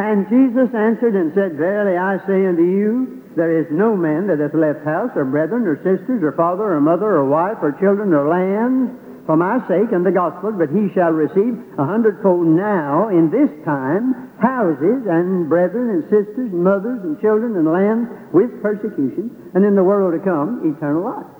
and 0.00 0.24
Jesus 0.32 0.72
answered 0.72 1.14
and 1.14 1.34
said, 1.34 1.56
Verily 1.60 1.98
I 1.98 2.16
say 2.26 2.46
unto 2.46 2.64
you, 2.64 3.23
there 3.36 3.58
is 3.58 3.66
no 3.70 3.96
man 3.96 4.26
that 4.28 4.38
hath 4.38 4.54
left 4.54 4.84
house, 4.84 5.10
or 5.16 5.24
brethren, 5.24 5.66
or 5.66 5.76
sisters, 5.82 6.22
or 6.22 6.32
father, 6.32 6.74
or 6.74 6.80
mother, 6.80 7.18
or 7.18 7.24
wife, 7.24 7.58
or 7.62 7.72
children, 7.80 8.12
or 8.14 8.28
lands, 8.28 8.92
for 9.26 9.36
my 9.36 9.56
sake 9.68 9.88
and 9.92 10.04
the 10.04 10.12
gospel, 10.12 10.52
but 10.52 10.68
he 10.68 10.92
shall 10.92 11.10
receive 11.10 11.56
a 11.78 11.84
hundredfold 11.84 12.44
now 12.44 13.08
in 13.08 13.32
this 13.32 13.48
time 13.64 14.28
houses 14.36 15.08
and 15.08 15.48
brethren 15.48 15.88
and 15.96 16.02
sisters 16.12 16.52
and 16.52 16.60
mothers 16.60 17.00
and 17.02 17.18
children 17.20 17.56
and 17.56 17.64
lands 17.64 18.04
with 18.36 18.52
persecution, 18.60 19.32
and 19.54 19.64
in 19.64 19.74
the 19.74 19.82
world 19.82 20.12
to 20.12 20.20
come 20.20 20.60
eternal 20.60 21.04
life. 21.04 21.30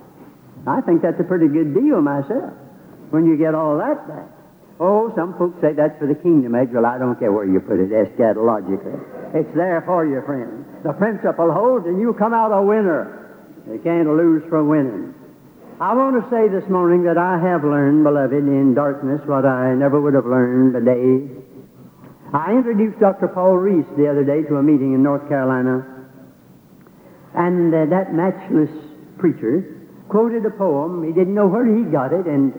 I 0.66 0.80
think 0.80 1.02
that's 1.02 1.20
a 1.20 1.28
pretty 1.28 1.48
good 1.48 1.74
deal 1.76 2.00
myself 2.00 2.56
when 3.10 3.26
you 3.26 3.36
get 3.36 3.54
all 3.54 3.76
that 3.76 4.08
back. 4.08 4.32
Oh, 4.80 5.12
some 5.14 5.36
folks 5.36 5.60
say 5.60 5.76
that's 5.76 5.98
for 6.00 6.08
the 6.08 6.16
kingdom 6.16 6.54
age. 6.56 6.70
Well, 6.72 6.86
I 6.86 6.98
don't 6.98 7.18
care 7.20 7.30
where 7.30 7.44
you 7.44 7.60
put 7.60 7.78
it 7.78 7.92
eschatologically. 7.92 8.96
It's 9.36 9.54
there 9.54 9.82
for 9.86 10.06
you, 10.06 10.22
friend. 10.24 10.64
The 10.84 10.92
principle 10.92 11.50
holds, 11.50 11.86
and 11.86 11.98
you 11.98 12.12
come 12.12 12.34
out 12.34 12.52
a 12.52 12.60
winner. 12.60 13.32
You 13.66 13.80
can't 13.82 14.06
lose 14.06 14.42
from 14.50 14.68
winning. 14.68 15.14
I 15.80 15.94
want 15.94 16.20
to 16.20 16.28
say 16.28 16.46
this 16.52 16.68
morning 16.68 17.04
that 17.04 17.16
I 17.16 17.40
have 17.40 17.64
learned, 17.64 18.04
beloved, 18.04 18.36
in 18.36 18.74
darkness 18.74 19.22
what 19.24 19.46
I 19.46 19.72
never 19.74 19.98
would 19.98 20.12
have 20.12 20.26
learned 20.26 20.74
by 20.74 20.84
day. 20.84 21.24
I 22.34 22.52
introduced 22.52 23.00
Dr. 23.00 23.28
Paul 23.28 23.56
Rees 23.56 23.86
the 23.96 24.10
other 24.10 24.24
day 24.24 24.42
to 24.42 24.56
a 24.56 24.62
meeting 24.62 24.92
in 24.92 25.02
North 25.02 25.26
Carolina, 25.26 25.88
and 27.34 27.72
uh, 27.72 27.86
that 27.86 28.12
matchless 28.12 28.70
preacher 29.16 29.88
quoted 30.10 30.44
a 30.44 30.50
poem. 30.50 31.02
He 31.02 31.14
didn't 31.14 31.34
know 31.34 31.46
where 31.46 31.64
he 31.64 31.84
got 31.90 32.12
it, 32.12 32.26
and 32.26 32.52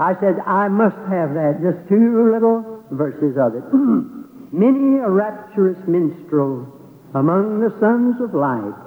I 0.00 0.14
said, 0.20 0.40
I 0.46 0.68
must 0.68 0.96
have 1.12 1.34
that, 1.36 1.60
just 1.60 1.86
two 1.90 2.32
little 2.32 2.82
verses 2.92 3.36
of 3.36 3.54
it. 3.54 3.64
Many 4.56 5.04
a 5.04 5.10
rapturous 5.10 5.78
minstrel 5.86 6.77
among 7.18 7.58
the 7.58 7.74
sons 7.80 8.20
of 8.20 8.34
light 8.34 8.78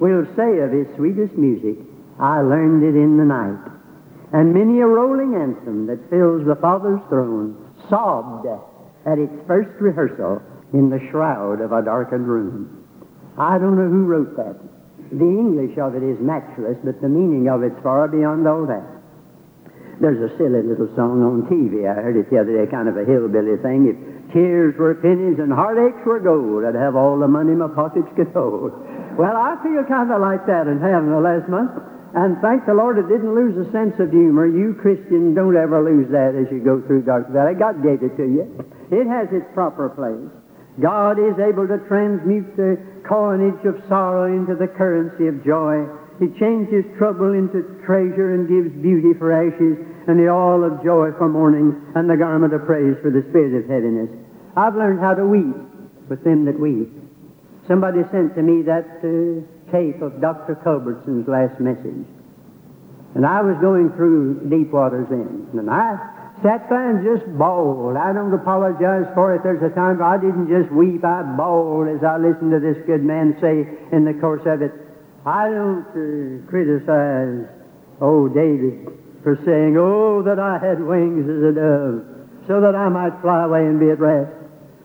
will 0.00 0.24
say 0.36 0.58
of 0.60 0.72
his 0.72 0.88
sweetest 0.96 1.34
music, 1.34 1.76
I 2.18 2.40
learned 2.40 2.82
it 2.82 2.96
in 2.96 3.18
the 3.18 3.28
night. 3.28 3.60
And 4.32 4.54
many 4.54 4.80
a 4.80 4.86
rolling 4.86 5.34
anthem 5.36 5.86
that 5.86 6.08
fills 6.08 6.46
the 6.46 6.56
Father's 6.56 7.00
throne 7.08 7.54
sobbed 7.88 8.48
at 9.04 9.18
its 9.18 9.34
first 9.46 9.70
rehearsal 9.80 10.40
in 10.72 10.88
the 10.88 10.98
shroud 11.10 11.60
of 11.60 11.72
a 11.72 11.82
darkened 11.82 12.26
room. 12.26 12.86
I 13.38 13.58
don't 13.58 13.76
know 13.76 13.90
who 13.90 14.06
wrote 14.06 14.34
that. 14.36 14.56
The 15.12 15.28
English 15.28 15.76
of 15.78 15.94
it 15.94 16.02
is 16.02 16.18
matchless, 16.18 16.78
but 16.82 17.00
the 17.02 17.08
meaning 17.08 17.48
of 17.48 17.62
it's 17.62 17.78
far 17.82 18.08
beyond 18.08 18.48
all 18.48 18.66
that. 18.66 18.88
There's 20.00 20.18
a 20.18 20.36
silly 20.38 20.62
little 20.62 20.88
song 20.96 21.22
on 21.22 21.46
TV. 21.46 21.86
I 21.86 21.94
heard 22.00 22.16
it 22.16 22.30
the 22.30 22.40
other 22.40 22.56
day, 22.64 22.70
kind 22.70 22.88
of 22.88 22.96
a 22.96 23.04
hillbilly 23.04 23.58
thing. 23.62 23.86
If 23.86 24.13
tears 24.34 24.74
were 24.76 24.98
pennies 24.98 25.38
and 25.38 25.54
heartaches 25.54 26.02
were 26.04 26.18
gold, 26.18 26.66
I'd 26.66 26.74
have 26.74 26.98
all 26.98 27.16
the 27.16 27.30
money 27.30 27.54
my 27.54 27.70
pockets 27.70 28.10
could 28.18 28.34
hold. 28.34 28.74
Well, 29.14 29.38
I 29.38 29.54
feel 29.62 29.86
kind 29.86 30.10
of 30.10 30.20
like 30.20 30.44
that 30.50 30.66
in 30.66 30.82
heaven 30.82 31.14
the 31.14 31.22
last 31.22 31.48
month. 31.48 31.70
And 32.14 32.38
thank 32.42 32.66
the 32.66 32.74
Lord 32.74 32.98
it 32.98 33.10
didn't 33.10 33.34
lose 33.34 33.58
a 33.58 33.66
sense 33.74 33.98
of 33.98 34.10
humor. 34.10 34.46
You 34.46 34.74
Christians 34.78 35.34
don't 35.34 35.56
ever 35.56 35.82
lose 35.82 36.10
that 36.10 36.34
as 36.38 36.46
you 36.50 36.62
go 36.62 36.82
through 36.86 37.02
Dark 37.02 37.30
Valley. 37.30 37.54
God 37.58 37.82
gave 37.82 38.02
it 38.02 38.14
to 38.18 38.26
you. 38.26 38.46
It 38.90 39.06
has 39.06 39.26
its 39.34 39.46
proper 39.54 39.90
place. 39.90 40.30
God 40.78 41.18
is 41.18 41.34
able 41.38 41.66
to 41.66 41.78
transmute 41.86 42.54
the 42.54 42.78
coinage 43.06 43.62
of 43.66 43.82
sorrow 43.88 44.30
into 44.30 44.54
the 44.54 44.66
currency 44.66 45.26
of 45.26 45.42
joy. 45.42 45.86
He 46.22 46.30
changes 46.38 46.86
trouble 46.98 47.34
into 47.34 47.62
treasure 47.82 48.34
and 48.34 48.46
gives 48.46 48.70
beauty 48.78 49.14
for 49.18 49.34
ashes 49.34 49.74
and 50.06 50.18
the 50.18 50.30
oil 50.30 50.62
of 50.62 50.82
joy 50.86 51.10
for 51.18 51.28
mourning 51.28 51.74
and 51.94 52.10
the 52.10 52.16
garment 52.16 52.54
of 52.54 52.66
praise 52.66 52.94
for 53.02 53.10
the 53.10 53.26
spirit 53.30 53.58
of 53.58 53.70
heaviness. 53.70 54.23
I've 54.56 54.76
learned 54.76 55.00
how 55.00 55.14
to 55.14 55.24
weep 55.26 55.56
with 56.08 56.22
them 56.22 56.44
that 56.44 56.58
weep. 56.58 56.90
Somebody 57.66 58.02
sent 58.12 58.34
to 58.36 58.42
me 58.42 58.62
that 58.62 59.00
uh, 59.02 59.72
tape 59.72 60.02
of 60.02 60.20
Dr. 60.20 60.54
Culbertson's 60.54 61.26
last 61.26 61.58
message. 61.60 62.06
And 63.14 63.24
I 63.24 63.42
was 63.42 63.56
going 63.60 63.90
through 63.92 64.50
deep 64.50 64.70
waters 64.70 65.06
then. 65.08 65.48
And 65.52 65.70
I 65.70 65.96
sat 66.42 66.68
there 66.68 66.90
and 66.90 67.00
just 67.02 67.26
bawled. 67.38 67.96
I 67.96 68.12
don't 68.12 68.34
apologize 68.34 69.06
for 69.14 69.34
it. 69.34 69.42
There's 69.42 69.62
a 69.62 69.74
time 69.74 70.02
I 70.02 70.18
didn't 70.18 70.48
just 70.48 70.70
weep, 70.72 71.04
I 71.04 71.22
bawled 71.22 71.88
as 71.88 72.04
I 72.04 72.18
listened 72.18 72.52
to 72.52 72.60
this 72.60 72.76
good 72.86 73.02
man 73.02 73.38
say 73.40 73.66
in 73.92 74.04
the 74.04 74.14
course 74.20 74.42
of 74.44 74.60
it, 74.62 74.72
I 75.24 75.48
don't 75.48 75.88
uh, 75.88 76.50
criticize 76.50 77.48
old 78.00 78.34
David 78.34 78.92
for 79.22 79.40
saying, 79.46 79.78
Oh, 79.78 80.22
that 80.22 80.38
I 80.38 80.58
had 80.58 80.82
wings 80.84 81.24
as 81.24 81.42
a 81.42 81.52
dove, 81.56 82.04
so 82.46 82.60
that 82.60 82.74
I 82.74 82.88
might 82.90 83.18
fly 83.22 83.44
away 83.44 83.64
and 83.64 83.80
be 83.80 83.88
at 83.88 83.98
rest. 83.98 84.43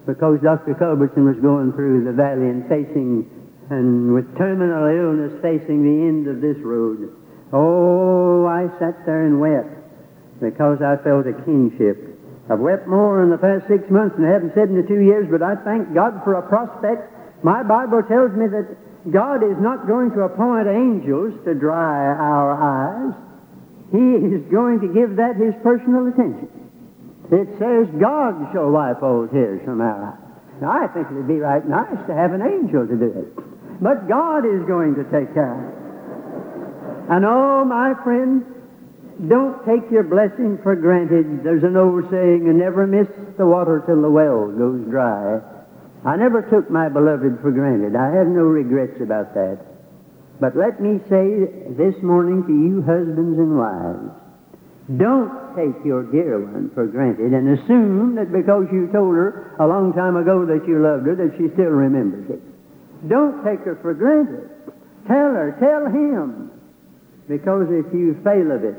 Because 0.09 0.41
Dr. 0.41 0.73
Culbertson 0.73 1.21
was 1.21 1.37
going 1.37 1.69
through 1.77 2.01
the 2.01 2.17
valley 2.17 2.49
and 2.49 2.65
facing 2.65 3.29
and 3.69 4.09
with 4.17 4.25
terminal 4.41 4.89
illness 4.89 5.37
facing 5.45 5.85
the 5.85 5.97
end 6.09 6.25
of 6.25 6.41
this 6.41 6.57
road. 6.65 7.13
Oh, 7.53 8.49
I 8.49 8.65
sat 8.81 9.05
there 9.05 9.29
and 9.29 9.37
wept 9.37 9.69
because 10.41 10.81
I 10.81 10.97
felt 11.05 11.29
a 11.29 11.37
kinship. 11.45 12.17
I've 12.49 12.57
wept 12.57 12.89
more 12.89 13.21
in 13.21 13.29
the 13.29 13.37
past 13.37 13.69
six 13.69 13.85
months 13.93 14.17
than 14.17 14.25
I 14.25 14.33
have 14.33 14.41
in 14.41 14.49
72 14.57 14.89
years, 14.89 15.29
but 15.29 15.45
I 15.45 15.53
thank 15.61 15.93
God 15.93 16.25
for 16.25 16.41
a 16.41 16.43
prospect. 16.49 17.05
My 17.45 17.61
Bible 17.61 18.01
tells 18.01 18.33
me 18.33 18.49
that 18.49 18.65
God 19.13 19.45
is 19.45 19.61
not 19.61 19.85
going 19.85 20.09
to 20.17 20.25
appoint 20.25 20.65
angels 20.65 21.37
to 21.45 21.53
dry 21.53 22.09
our 22.09 22.57
eyes. 22.57 23.13
He 23.93 24.17
is 24.33 24.41
going 24.49 24.81
to 24.81 24.89
give 24.89 25.21
that 25.21 25.37
his 25.37 25.53
personal 25.61 26.09
attention. 26.09 26.49
It 27.31 27.47
says 27.59 27.87
God 27.99 28.51
shall 28.53 28.69
wipe 28.71 29.03
all 29.03 29.27
tears 29.27 29.61
from 29.63 29.81
our 29.81 30.13
eyes. 30.13 30.19
Now, 30.61 30.71
I 30.71 30.87
think 30.87 31.07
it 31.09 31.13
would 31.13 31.27
be 31.27 31.39
right 31.39 31.65
nice 31.67 31.97
to 32.07 32.13
have 32.13 32.33
an 32.33 32.41
angel 32.41 32.85
to 32.87 32.95
do 32.95 33.05
it. 33.05 33.81
But 33.81 34.07
God 34.09 34.45
is 34.45 34.65
going 34.67 34.95
to 34.95 35.03
take 35.05 35.33
care 35.33 35.53
of 35.53 35.61
it. 35.63 37.11
And 37.11 37.25
oh, 37.25 37.63
my 37.65 37.93
friend, 38.03 38.43
Don't 39.27 39.65
take 39.65 39.91
your 39.91 40.03
blessing 40.03 40.59
for 40.63 40.75
granted. 40.77 41.43
There's 41.43 41.63
an 41.63 41.75
old 41.75 42.09
saying, 42.09 42.45
you 42.45 42.53
never 42.53 42.87
miss 42.87 43.07
the 43.37 43.45
water 43.45 43.83
till 43.85 44.01
the 44.01 44.09
well 44.09 44.47
goes 44.47 44.87
dry. 44.89 45.41
I 46.05 46.15
never 46.15 46.41
took 46.41 46.71
my 46.71 46.87
beloved 46.87 47.41
for 47.41 47.51
granted. 47.51 47.97
I 47.97 48.15
have 48.15 48.27
no 48.27 48.43
regrets 48.43 49.01
about 49.01 49.33
that. 49.33 49.59
But 50.39 50.55
let 50.55 50.79
me 50.79 51.01
say 51.09 51.51
this 51.75 52.01
morning 52.01 52.47
to 52.47 52.53
you 52.53 52.81
husbands 52.81 53.37
and 53.37 53.57
wives, 53.59 54.07
don't 54.95 55.38
take 55.55 55.85
your 55.85 56.03
dear 56.03 56.39
one 56.39 56.71
for 56.73 56.87
granted 56.87 57.33
and 57.33 57.57
assume 57.57 58.15
that 58.15 58.31
because 58.31 58.65
you 58.71 58.87
told 58.91 59.15
her 59.15 59.55
a 59.59 59.67
long 59.67 59.93
time 59.93 60.17
ago 60.17 60.45
that 60.45 60.67
you 60.67 60.79
loved 60.79 61.05
her, 61.05 61.15
that 61.15 61.37
she 61.37 61.47
still 61.53 61.73
remembers 61.73 62.29
it. 62.29 62.41
Don't 63.07 63.43
take 63.43 63.63
her 63.65 63.77
for 63.81 63.93
granted. 63.93 64.49
Tell 65.07 65.33
her, 65.33 65.55
tell 65.59 65.87
him. 65.87 66.51
Because 67.27 67.67
if 67.69 67.93
you 67.93 68.19
fail 68.23 68.51
of 68.51 68.63
it, 68.63 68.75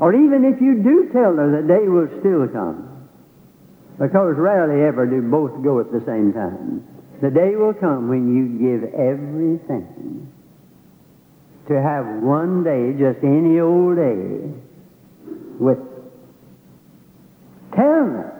or 0.00 0.14
even 0.14 0.44
if 0.44 0.60
you 0.60 0.82
do 0.82 1.10
tell 1.12 1.36
her, 1.36 1.60
the 1.60 1.66
day 1.66 1.86
will 1.86 2.08
still 2.20 2.48
come. 2.48 3.08
Because 3.98 4.34
rarely 4.36 4.82
ever 4.82 5.06
do 5.06 5.22
both 5.22 5.62
go 5.62 5.80
at 5.80 5.92
the 5.92 6.02
same 6.06 6.32
time. 6.32 6.86
The 7.20 7.30
day 7.30 7.54
will 7.54 7.74
come 7.74 8.08
when 8.08 8.34
you 8.34 8.58
give 8.58 8.94
everything 8.94 10.32
to 11.68 11.80
have 11.80 12.04
one 12.22 12.64
day, 12.64 12.92
just 12.98 13.22
any 13.22 13.60
old 13.60 13.96
day, 13.96 14.50
with 15.62 15.78
tell 17.74 18.04
them. 18.04 18.30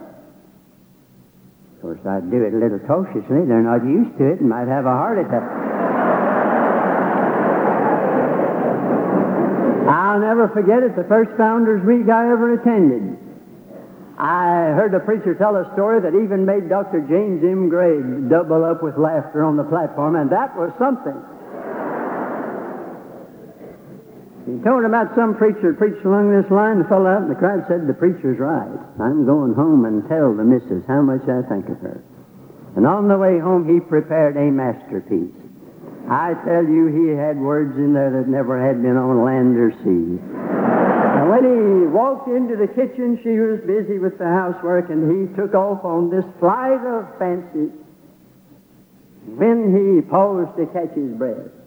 Of 1.76 1.82
course, 1.82 2.00
I'd 2.06 2.30
do 2.30 2.42
it 2.42 2.54
a 2.54 2.58
little 2.58 2.78
cautiously. 2.80 3.46
They're 3.46 3.62
not 3.62 3.84
used 3.84 4.18
to 4.18 4.32
it 4.32 4.40
and 4.40 4.48
might 4.48 4.68
have 4.68 4.86
a 4.86 4.94
heart 4.94 5.18
attack. 5.18 5.42
I'll 9.88 10.20
never 10.20 10.48
forget 10.48 10.82
it, 10.82 10.94
the 10.94 11.04
first 11.04 11.30
Founders 11.36 11.84
Week 11.84 12.08
I 12.08 12.30
ever 12.30 12.54
attended. 12.54 13.18
I 14.18 14.76
heard 14.76 14.94
a 14.94 15.00
preacher 15.00 15.34
tell 15.34 15.56
a 15.56 15.68
story 15.74 16.00
that 16.00 16.14
even 16.14 16.46
made 16.46 16.68
Dr. 16.68 17.00
James 17.00 17.42
M. 17.42 17.68
Gray 17.68 17.98
double 18.28 18.64
up 18.64 18.82
with 18.82 18.96
laughter 18.96 19.42
on 19.42 19.56
the 19.56 19.64
platform, 19.64 20.14
and 20.14 20.30
that 20.30 20.54
was 20.54 20.70
something. 20.78 21.16
He 24.46 24.58
told 24.64 24.84
about 24.84 25.14
some 25.14 25.36
preacher 25.36 25.72
preached 25.72 26.04
along 26.04 26.34
this 26.34 26.50
line. 26.50 26.78
The 26.82 26.88
fellow 26.90 27.06
out 27.06 27.22
in 27.22 27.28
the 27.28 27.38
crowd 27.38 27.64
said, 27.68 27.86
The 27.86 27.94
preacher's 27.94 28.38
right. 28.38 28.74
I'm 28.98 29.24
going 29.24 29.54
home 29.54 29.84
and 29.84 30.02
tell 30.08 30.34
the 30.34 30.42
missus 30.42 30.82
how 30.88 31.00
much 31.00 31.22
I 31.30 31.46
think 31.46 31.68
of 31.68 31.78
her. 31.78 32.02
And 32.74 32.86
on 32.86 33.06
the 33.06 33.18
way 33.18 33.38
home, 33.38 33.68
he 33.68 33.78
prepared 33.78 34.36
a 34.36 34.50
masterpiece. 34.50 35.30
I 36.10 36.34
tell 36.44 36.64
you, 36.66 36.90
he 36.90 37.14
had 37.14 37.38
words 37.38 37.76
in 37.76 37.94
there 37.94 38.10
that 38.10 38.26
never 38.26 38.58
had 38.58 38.82
been 38.82 38.96
on 38.96 39.22
land 39.22 39.56
or 39.56 39.70
sea. 39.86 40.18
And 40.18 41.30
when 41.30 41.44
he 41.46 41.86
walked 41.86 42.26
into 42.26 42.56
the 42.56 42.66
kitchen, 42.66 43.20
she 43.22 43.38
was 43.38 43.60
busy 43.60 44.00
with 44.00 44.18
the 44.18 44.26
housework, 44.26 44.90
and 44.90 45.06
he 45.06 45.32
took 45.36 45.54
off 45.54 45.84
on 45.84 46.10
this 46.10 46.24
flight 46.40 46.82
of 46.82 47.06
fancy. 47.18 47.70
When 49.38 49.70
he 49.70 50.02
paused 50.02 50.56
to 50.56 50.66
catch 50.66 50.96
his 50.96 51.14
breath, 51.14 51.61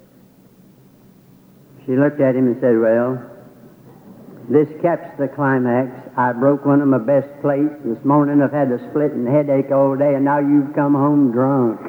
she 1.85 1.95
looked 1.95 2.19
at 2.19 2.35
him 2.35 2.47
and 2.47 2.57
said, 2.59 2.79
Well, 2.79 3.21
this 4.49 4.67
caps 4.81 5.09
the 5.19 5.27
climax. 5.27 5.89
I 6.17 6.33
broke 6.33 6.65
one 6.65 6.81
of 6.81 6.87
my 6.87 6.97
best 6.97 7.29
plates. 7.41 7.73
This 7.83 8.03
morning 8.03 8.41
I've 8.41 8.51
had 8.51 8.71
a 8.71 8.79
splitting 8.89 9.25
headache 9.25 9.71
all 9.71 9.95
day, 9.95 10.15
and 10.15 10.25
now 10.25 10.39
you've 10.39 10.73
come 10.73 10.93
home 10.93 11.31
drunk. 11.31 11.79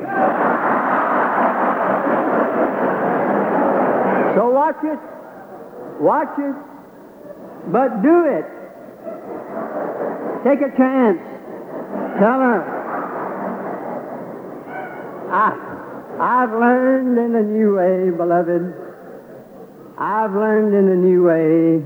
so 4.37 4.51
watch 4.51 4.81
it. 4.85 4.99
Watch 6.01 6.39
it. 6.39 6.57
But 7.73 8.03
do 8.03 8.25
it. 8.25 8.45
Take 10.45 10.61
a 10.61 10.77
chance. 10.77 11.19
Tell 12.21 12.41
her. 12.41 12.77
I, 15.33 15.57
I've 16.21 16.53
learned 16.53 17.19
in 17.19 17.35
a 17.35 17.43
new 17.43 17.77
way, 17.77 18.11
beloved. 18.17 18.86
I've 19.99 20.33
learned 20.33 20.75
in 20.75 20.89
a 20.93 20.97
new 20.97 21.25
way 21.25 21.83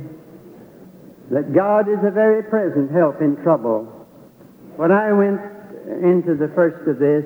that 1.31 1.55
God 1.55 1.89
is 1.89 1.99
a 2.03 2.11
very 2.11 2.43
present 2.43 2.91
help 2.91 3.21
in 3.21 3.37
trouble. 3.43 3.85
When 4.77 4.91
I 4.91 5.13
went 5.13 5.41
into 6.03 6.35
the 6.35 6.51
first 6.55 6.89
of 6.89 6.99
this, 6.99 7.25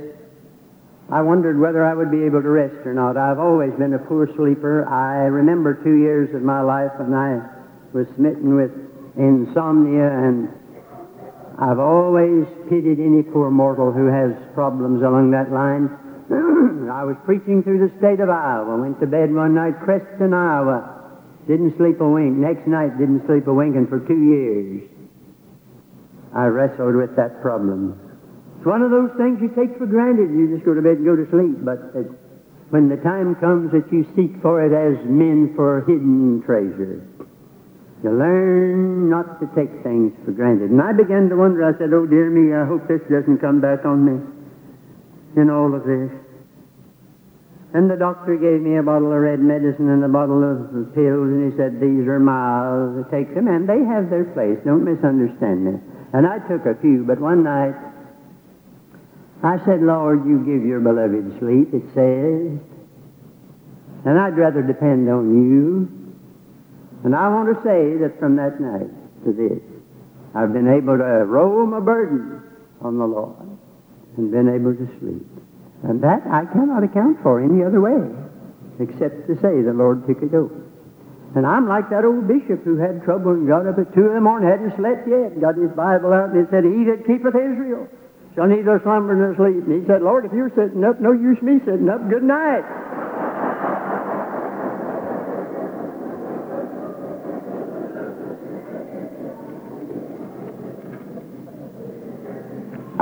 I 1.11 1.23
wondered 1.23 1.59
whether 1.59 1.85
I 1.85 1.95
would 1.95 2.11
be 2.11 2.25
able 2.25 2.43
to 2.43 2.49
rest 2.49 2.87
or 2.87 2.93
not. 2.93 3.17
I've 3.17 3.39
always 3.39 3.73
been 3.79 3.95
a 3.95 3.99
poor 3.99 4.29
sleeper. 4.37 4.89
I 4.89 5.27
remember 5.27 5.75
two 5.83 5.97
years 5.97 6.35
of 6.35 6.43
my 6.43 6.61
life 6.61 6.93
when 6.99 7.15
I 7.15 7.41
was 7.93 8.07
smitten 8.17 8.57
with 8.57 8.73
insomnia, 9.17 10.09
and 10.09 10.49
I've 11.59 11.79
always 11.79 12.45
pitied 12.69 13.01
any 13.01 13.23
poor 13.23 13.51
mortal 13.51 13.93
who 13.93 14.07
has 14.07 14.33
problems 14.55 15.03
along 15.03 15.31
that 15.31 15.53
line. 15.53 15.89
I 16.91 17.05
was 17.05 17.17
preaching 17.25 17.63
through 17.63 17.89
the 17.89 17.93
state 17.99 18.21
of 18.21 18.31
Iowa. 18.31 18.81
Went 18.81 19.01
to 19.01 19.07
bed 19.07 19.33
one 19.33 19.55
night, 19.55 19.81
Creston, 19.85 20.33
Iowa. 20.33 21.21
Didn't 21.47 21.77
sleep 21.77 22.01
a 22.01 22.09
wink. 22.09 22.37
Next 22.37 22.67
night, 22.67 22.97
didn't 22.97 23.27
sleep 23.27 23.47
a 23.47 23.53
wink, 23.53 23.77
and 23.77 23.89
for 23.89 24.01
two 24.01 24.17
years, 24.17 24.89
I 26.35 26.47
wrestled 26.47 26.97
with 26.97 27.15
that 27.17 27.43
problem. 27.43 28.01
It's 28.57 28.67
one 28.67 28.81
of 28.81 28.91
those 28.91 29.13
things 29.21 29.45
you 29.45 29.53
take 29.53 29.77
for 29.77 29.85
granted. 29.85 30.33
You 30.33 30.49
just 30.49 30.65
go 30.65 30.73
to 30.73 30.81
bed 30.81 30.97
and 30.97 31.05
go 31.05 31.15
to 31.15 31.29
sleep. 31.29 31.61
But 31.61 31.93
it, 31.93 32.09
when 32.71 32.89
the 32.89 32.97
time 32.97 33.37
comes 33.37 33.71
that 33.73 33.93
you 33.93 34.09
seek 34.17 34.41
for 34.41 34.65
it 34.65 34.73
as 34.73 34.97
men 35.05 35.53
for 35.55 35.85
hidden 35.85 36.43
treasure, 36.47 37.05
you 38.03 38.11
learn 38.11 39.11
not 39.11 39.39
to 39.41 39.47
take 39.53 39.71
things 39.85 40.17
for 40.25 40.33
granted. 40.33 40.71
And 40.71 40.81
I 40.81 40.93
began 40.93 41.29
to 41.29 41.37
wonder. 41.37 41.63
I 41.63 41.77
said, 41.77 41.93
"Oh 41.93 42.07
dear 42.07 42.31
me, 42.31 42.57
I 42.57 42.65
hope 42.65 42.89
this 42.89 43.05
doesn't 43.13 43.39
come 43.45 43.61
back 43.61 43.85
on 43.85 44.01
me." 44.01 44.34
In 45.37 45.51
all 45.51 45.75
of 45.75 45.85
this. 45.85 46.11
And 47.75 47.91
the 47.91 47.97
doctor 47.97 48.37
gave 48.37 48.63
me 48.63 48.77
a 48.77 48.83
bottle 48.83 49.11
of 49.11 49.19
red 49.19 49.41
medicine 49.41 49.91
and 49.91 50.05
a 50.05 50.09
bottle 50.09 50.47
of 50.47 50.95
pills, 50.95 51.27
and 51.27 51.51
he 51.51 51.59
said, 51.59 51.81
These 51.81 52.07
are 52.07 52.21
mild. 52.21 53.11
Take 53.11 53.35
them, 53.35 53.49
and 53.49 53.69
they 53.69 53.83
have 53.83 54.11
their 54.11 54.31
place. 54.31 54.59
Don't 54.65 54.85
misunderstand 54.85 55.65
me. 55.65 55.81
And 56.13 56.25
I 56.25 56.39
took 56.47 56.67
a 56.67 56.79
few, 56.81 57.03
but 57.03 57.19
one 57.19 57.43
night 57.43 57.75
I 59.43 59.59
said, 59.67 59.83
Lord, 59.83 60.25
you 60.25 60.39
give 60.39 60.65
your 60.65 60.79
beloved 60.79 61.39
sleep, 61.41 61.75
it 61.75 61.83
says. 61.99 62.63
And 64.07 64.19
I'd 64.21 64.39
rather 64.39 64.63
depend 64.63 65.11
on 65.11 65.35
you. 65.35 65.91
And 67.03 67.15
I 67.15 67.29
want 67.29 67.51
to 67.51 67.63
say 67.65 67.99
that 67.99 68.21
from 68.21 68.37
that 68.37 68.61
night 68.61 68.89
to 69.25 69.33
this, 69.33 69.61
I've 70.33 70.53
been 70.53 70.69
able 70.69 70.97
to 70.97 71.27
roll 71.27 71.67
my 71.67 71.81
burden 71.81 72.41
on 72.81 72.99
the 72.99 73.05
Lord 73.05 73.54
and 74.17 74.31
been 74.31 74.49
able 74.49 74.75
to 74.75 74.87
sleep. 74.99 75.27
And 75.83 76.03
that 76.03 76.23
I 76.27 76.47
cannot 76.47 76.83
account 76.83 77.23
for 77.23 77.41
any 77.41 77.63
other 77.63 77.81
way 77.81 78.01
except 78.81 79.27
to 79.29 79.35
say 79.39 79.63
the 79.63 79.75
Lord 79.75 80.07
took 80.07 80.23
it 80.23 80.35
over. 80.35 80.65
And 81.35 81.47
I'm 81.47 81.67
like 81.67 81.91
that 81.91 82.05
old 82.05 82.27
bishop 82.29 82.63
who 82.63 82.79
had 82.79 83.03
trouble 83.03 83.33
and 83.33 83.47
got 83.47 83.67
up 83.67 83.79
at 83.79 83.93
two 83.95 84.07
in 84.07 84.15
the 84.15 84.21
morning, 84.21 84.49
hadn't 84.49 84.77
slept 84.77 85.07
yet, 85.07 85.41
got 85.41 85.59
his 85.59 85.71
Bible 85.75 86.13
out, 86.15 86.31
and 86.31 86.39
it 86.39 86.49
said, 86.51 86.63
He 86.63 86.87
that 86.87 87.03
keepeth 87.07 87.35
Israel 87.35 87.91
shall 88.35 88.47
neither 88.47 88.79
slumber 88.83 89.15
nor 89.15 89.35
sleep. 89.35 89.67
And 89.67 89.83
he 89.83 89.87
said, 89.87 90.03
Lord, 90.03 90.25
if 90.25 90.33
you're 90.33 90.55
sitting 90.55 90.83
up, 90.85 91.01
no 91.01 91.11
use 91.11 91.43
me 91.43 91.59
sitting 91.67 91.89
up. 91.89 92.09
Good 92.09 92.23
night. 92.23 92.63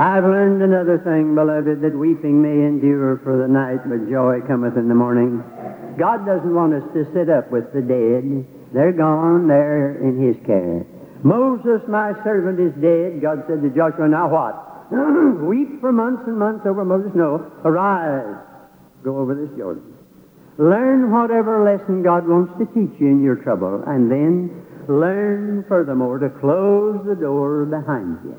I've 0.03 0.25
learned 0.25 0.61
another 0.61 0.99
thing, 0.99 1.33
beloved, 1.33 1.79
that 1.79 1.95
weeping 1.95 2.43
may 2.43 2.67
endure 2.67 3.23
for 3.23 3.39
the 3.39 3.47
night, 3.47 3.87
but 3.87 4.11
joy 4.11 4.43
cometh 4.45 4.75
in 4.75 4.89
the 4.89 4.99
morning. 4.99 5.39
God 5.95 6.27
doesn't 6.27 6.53
want 6.53 6.75
us 6.75 6.83
to 6.91 7.07
sit 7.15 7.31
up 7.31 7.47
with 7.55 7.71
the 7.71 7.79
dead. 7.79 8.43
They're 8.75 8.91
gone. 8.91 9.47
They're 9.47 9.95
in 10.03 10.19
His 10.19 10.35
care. 10.45 10.83
Moses, 11.23 11.87
my 11.87 12.11
servant, 12.19 12.59
is 12.59 12.75
dead. 12.83 13.23
God 13.23 13.47
said 13.47 13.63
to 13.63 13.71
Joshua, 13.71 14.11
now 14.11 14.27
what? 14.27 14.91
Weep 15.47 15.79
for 15.79 15.93
months 15.93 16.23
and 16.27 16.35
months 16.35 16.65
over 16.67 16.83
Moses. 16.83 17.15
No. 17.15 17.39
Arise. 17.63 18.43
Go 19.05 19.19
over 19.19 19.33
this 19.35 19.55
Jordan. 19.55 19.87
Learn 20.57 21.15
whatever 21.15 21.63
lesson 21.63 22.03
God 22.03 22.27
wants 22.27 22.51
to 22.59 22.67
teach 22.75 22.99
you 22.99 23.07
in 23.07 23.23
your 23.23 23.37
trouble, 23.37 23.81
and 23.87 24.11
then 24.11 24.51
learn 24.89 25.63
furthermore 25.69 26.19
to 26.19 26.29
close 26.29 26.99
the 27.07 27.15
door 27.15 27.63
behind 27.63 28.19
you. 28.25 28.35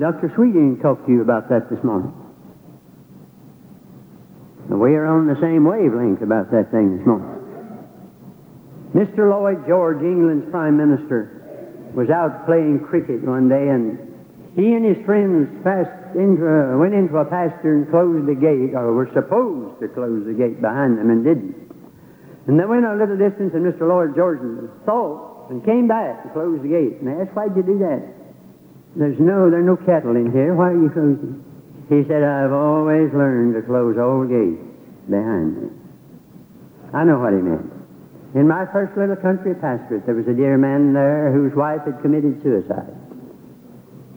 Dr. 0.00 0.32
Sweeting 0.34 0.80
talked 0.80 1.06
to 1.06 1.12
you 1.12 1.20
about 1.20 1.48
that 1.50 1.68
this 1.68 1.82
morning. 1.84 2.12
We 4.68 4.96
are 4.96 5.04
on 5.04 5.28
the 5.28 5.36
same 5.36 5.64
wavelength 5.68 6.22
about 6.22 6.50
that 6.50 6.70
thing 6.72 6.96
this 6.96 7.06
morning. 7.06 7.28
Mr. 8.96 9.28
Lloyd 9.28 9.66
George, 9.68 10.00
England's 10.00 10.48
Prime 10.50 10.76
Minister, 10.76 11.92
was 11.92 12.08
out 12.08 12.46
playing 12.46 12.80
cricket 12.88 13.20
one 13.20 13.48
day, 13.48 13.68
and 13.68 14.00
he 14.56 14.72
and 14.72 14.84
his 14.84 14.96
friends 15.04 15.48
into 16.16 16.76
went 16.80 16.94
into 16.94 17.16
a 17.16 17.24
pasture 17.24 17.76
and 17.76 17.88
closed 17.90 18.24
the 18.24 18.36
gate, 18.36 18.72
or 18.72 18.92
were 18.92 19.12
supposed 19.12 19.80
to 19.80 19.88
close 19.88 20.24
the 20.24 20.32
gate 20.32 20.60
behind 20.60 20.96
them, 20.96 21.10
and 21.10 21.24
didn't. 21.24 21.56
And 22.48 22.58
they 22.58 22.64
went 22.64 22.84
a 22.84 22.96
little 22.96 23.16
distance, 23.16 23.52
and 23.52 23.64
Mr. 23.64 23.88
Lloyd 23.88 24.16
George 24.16 24.40
thought 24.84 25.50
and 25.50 25.64
came 25.64 25.86
back 25.86 26.24
and 26.24 26.32
closed 26.32 26.64
the 26.64 26.68
gate. 26.68 27.00
And 27.00 27.08
I 27.12 27.24
asked, 27.24 27.36
why'd 27.36 27.56
you 27.56 27.62
do 27.62 27.78
that? 27.84 28.21
There's 28.94 29.18
no, 29.18 29.48
there 29.48 29.60
are 29.60 29.62
no 29.62 29.76
cattle 29.76 30.16
in 30.16 30.32
here. 30.32 30.54
Why 30.54 30.70
are 30.70 30.80
you 30.80 30.90
closing? 30.90 31.44
He 31.88 32.04
said, 32.08 32.22
I've 32.22 32.52
always 32.52 33.12
learned 33.12 33.54
to 33.54 33.62
close 33.62 33.96
all 33.96 34.24
gates 34.24 34.62
behind 35.08 35.62
me. 35.62 35.68
I 36.92 37.04
know 37.04 37.18
what 37.18 37.32
he 37.32 37.40
meant. 37.40 37.72
In 38.34 38.48
my 38.48 38.66
first 38.72 38.96
little 38.96 39.16
country 39.16 39.54
pastorate, 39.54 40.06
there 40.06 40.14
was 40.14 40.28
a 40.28 40.32
dear 40.32 40.56
man 40.56 40.92
there 40.92 41.32
whose 41.32 41.54
wife 41.54 41.82
had 41.84 42.00
committed 42.00 42.42
suicide. 42.42 42.96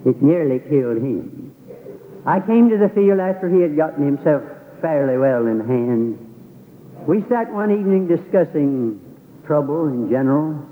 It 0.05 0.21
nearly 0.21 0.59
killed 0.59 0.97
him. 0.97 1.55
I 2.25 2.39
came 2.39 2.69
to 2.69 2.77
the 2.77 2.89
field 2.89 3.19
after 3.19 3.49
he 3.49 3.61
had 3.61 3.75
gotten 3.75 4.05
himself 4.05 4.43
fairly 4.81 5.17
well 5.17 5.47
in 5.47 5.59
hand. 5.59 6.19
We 7.07 7.23
sat 7.29 7.51
one 7.51 7.71
evening 7.71 8.07
discussing 8.07 8.99
trouble 9.45 9.87
in 9.87 10.09
general. 10.09 10.63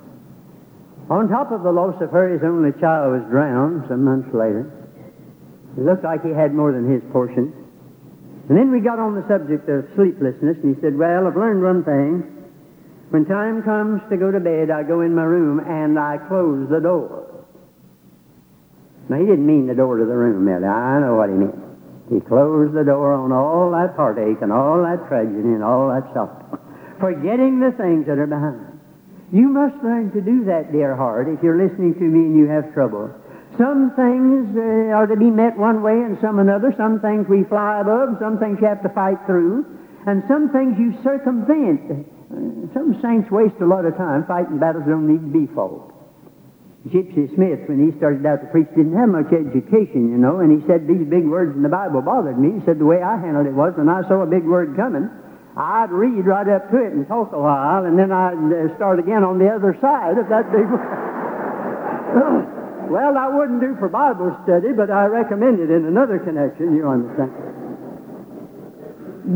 On 1.10 1.28
top 1.28 1.52
of 1.52 1.64
the 1.64 1.72
loss 1.72 2.00
of 2.02 2.12
her, 2.12 2.30
his 2.30 2.44
only 2.44 2.72
child 2.80 3.12
was 3.12 3.24
drowned 3.30 3.86
some 3.90 4.04
months 4.04 4.34
later. 4.34 4.72
It 5.78 5.84
looked 5.84 6.04
like 6.04 6.24
he 6.24 6.32
had 6.32 6.54
more 6.54 6.72
than 6.72 6.90
his 6.90 7.04
portion. 7.12 7.52
And 8.48 8.58
then 8.58 8.72
we 8.72 8.80
got 8.80 9.00
on 9.00 9.16
the 9.16 9.28
subject 9.28 9.68
of 9.68 9.88
sleeplessness, 9.96 10.58
and 10.64 10.76
he 10.76 10.82
said, 10.82 10.98
Well, 10.98 11.28
I've 11.28 11.36
learned 11.36 11.64
one 11.64 11.84
thing. 11.84 12.30
When 13.10 13.26
time 13.26 13.64
comes 13.64 14.02
to 14.10 14.18
go 14.18 14.32
to 14.32 14.40
bed, 14.40 14.72
I 14.72 14.84
go 14.84 15.02
in 15.02 15.14
my 15.14 15.24
room 15.24 15.60
and 15.60 16.00
I 16.00 16.18
close 16.28 16.68
the 16.70 16.80
door. 16.80 17.46
Now, 19.10 19.20
he 19.20 19.26
didn't 19.26 19.46
mean 19.46 19.68
the 19.68 19.76
door 19.76 19.98
to 19.98 20.06
the 20.06 20.16
room, 20.16 20.46
Millie. 20.46 20.66
I 20.66 21.00
know 21.00 21.16
what 21.16 21.30
he 21.30 21.36
meant. 21.36 21.60
He 22.10 22.20
closed 22.20 22.74
the 22.74 22.84
door 22.84 23.14
on 23.14 23.32
all 23.32 23.72
that 23.72 23.96
heartache 23.96 24.42
and 24.42 24.52
all 24.52 24.82
that 24.84 25.08
tragedy 25.08 25.56
and 25.56 25.64
all 25.64 25.90
that 25.90 26.12
sorrow, 26.14 26.60
forgetting 27.00 27.60
the 27.60 27.72
things 27.72 28.08
that 28.08 28.18
are 28.18 28.28
behind. 28.28 28.73
You 29.34 29.50
must 29.50 29.82
learn 29.82 30.14
to 30.14 30.22
do 30.22 30.46
that, 30.46 30.72
dear 30.72 30.96
heart, 30.96 31.28
if 31.28 31.42
you're 31.42 31.58
listening 31.58 31.98
to 31.98 32.06
me 32.06 32.30
and 32.30 32.38
you 32.38 32.46
have 32.54 32.72
trouble. 32.72 33.10
Some 33.58 33.90
things 33.98 34.54
uh, 34.54 34.94
are 34.94 35.10
to 35.10 35.18
be 35.18 35.34
met 35.34 35.58
one 35.58 35.82
way 35.82 36.06
and 36.06 36.22
some 36.22 36.38
another. 36.38 36.70
Some 36.78 37.02
things 37.02 37.26
we 37.26 37.42
fly 37.50 37.82
above, 37.82 38.22
some 38.22 38.38
things 38.38 38.62
you 38.62 38.70
have 38.70 38.86
to 38.86 38.94
fight 38.94 39.18
through, 39.26 39.66
and 40.06 40.22
some 40.30 40.54
things 40.54 40.78
you 40.78 40.94
circumvent. 41.02 42.06
Uh, 42.30 42.70
some 42.78 43.02
saints 43.02 43.34
waste 43.34 43.58
a 43.58 43.66
lot 43.66 43.90
of 43.90 43.98
time 43.98 44.22
fighting 44.30 44.62
battles 44.62 44.86
that 44.86 44.94
don't 44.94 45.10
need 45.10 45.26
to 45.26 45.34
be 45.34 45.50
fought. 45.50 45.90
Gypsy 46.86 47.34
Smith, 47.34 47.66
when 47.66 47.82
he 47.82 47.90
started 47.98 48.22
out 48.30 48.46
to 48.46 48.48
preach, 48.54 48.70
didn't 48.78 48.94
have 48.94 49.10
much 49.10 49.34
education, 49.34 50.14
you 50.14 50.20
know, 50.22 50.46
and 50.46 50.54
he 50.54 50.62
said 50.68 50.86
these 50.86 51.10
big 51.10 51.26
words 51.26 51.56
in 51.58 51.64
the 51.64 51.74
Bible 51.74 52.06
bothered 52.06 52.38
me. 52.38 52.60
He 52.60 52.66
said 52.70 52.78
the 52.78 52.86
way 52.86 53.02
I 53.02 53.18
handled 53.18 53.48
it 53.48 53.58
was 53.58 53.74
when 53.78 53.90
I 53.90 54.06
saw 54.06 54.22
a 54.22 54.30
big 54.30 54.46
word 54.46 54.76
coming, 54.76 55.10
I'd 55.56 55.92
read 55.92 56.26
right 56.26 56.50
up 56.50 56.72
to 56.72 56.78
it 56.82 56.94
and 56.94 57.08
talk 57.08 57.32
a 57.32 57.40
while, 57.40 57.86
and 57.86 57.98
then 57.98 58.12
I'd 58.12 58.34
uh, 58.34 58.76
start 58.76 58.98
again 58.98 59.24
on 59.24 59.38
the 59.38 59.54
other 59.54 59.78
side 59.80 60.18
if 60.18 60.28
that 60.30 60.50
word. 60.50 60.66
well, 62.90 63.18
I 63.18 63.28
wouldn't 63.30 63.62
do 63.62 63.76
for 63.78 63.88
Bible 63.88 64.36
study, 64.44 64.74
but 64.74 64.90
I 64.90 65.06
recommend 65.06 65.60
it 65.60 65.70
in 65.70 65.86
another 65.86 66.18
connection, 66.18 66.76
you 66.76 66.90
understand. 66.90 67.32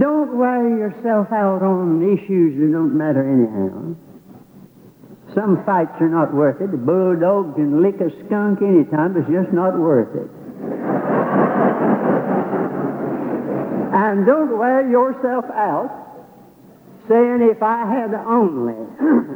Don't 0.01 0.37
wear 0.37 0.67
yourself 0.67 1.31
out 1.31 1.61
on 1.61 2.01
issues 2.01 2.57
that 2.59 2.71
don't 2.73 2.97
matter 2.97 3.21
anyhow. 3.21 3.93
Some 5.35 5.63
fights 5.65 6.01
are 6.01 6.09
not 6.09 6.33
worth 6.33 6.61
it. 6.61 6.71
The 6.71 6.81
bulldog 6.81 7.55
can 7.55 7.81
lick 7.81 8.01
a 8.01 8.09
skunk 8.25 8.63
anytime, 8.65 9.13
but 9.13 9.21
it's 9.21 9.29
just 9.29 9.53
not 9.53 9.77
worth 9.77 10.15
it. 10.17 10.31
and 13.97 14.25
don't 14.25 14.57
wear 14.57 14.87
yourself 14.87 15.45
out 15.51 16.06
saying, 17.07 17.49
if 17.49 17.63
I 17.63 17.85
had 17.85 18.13
only, 18.13 18.75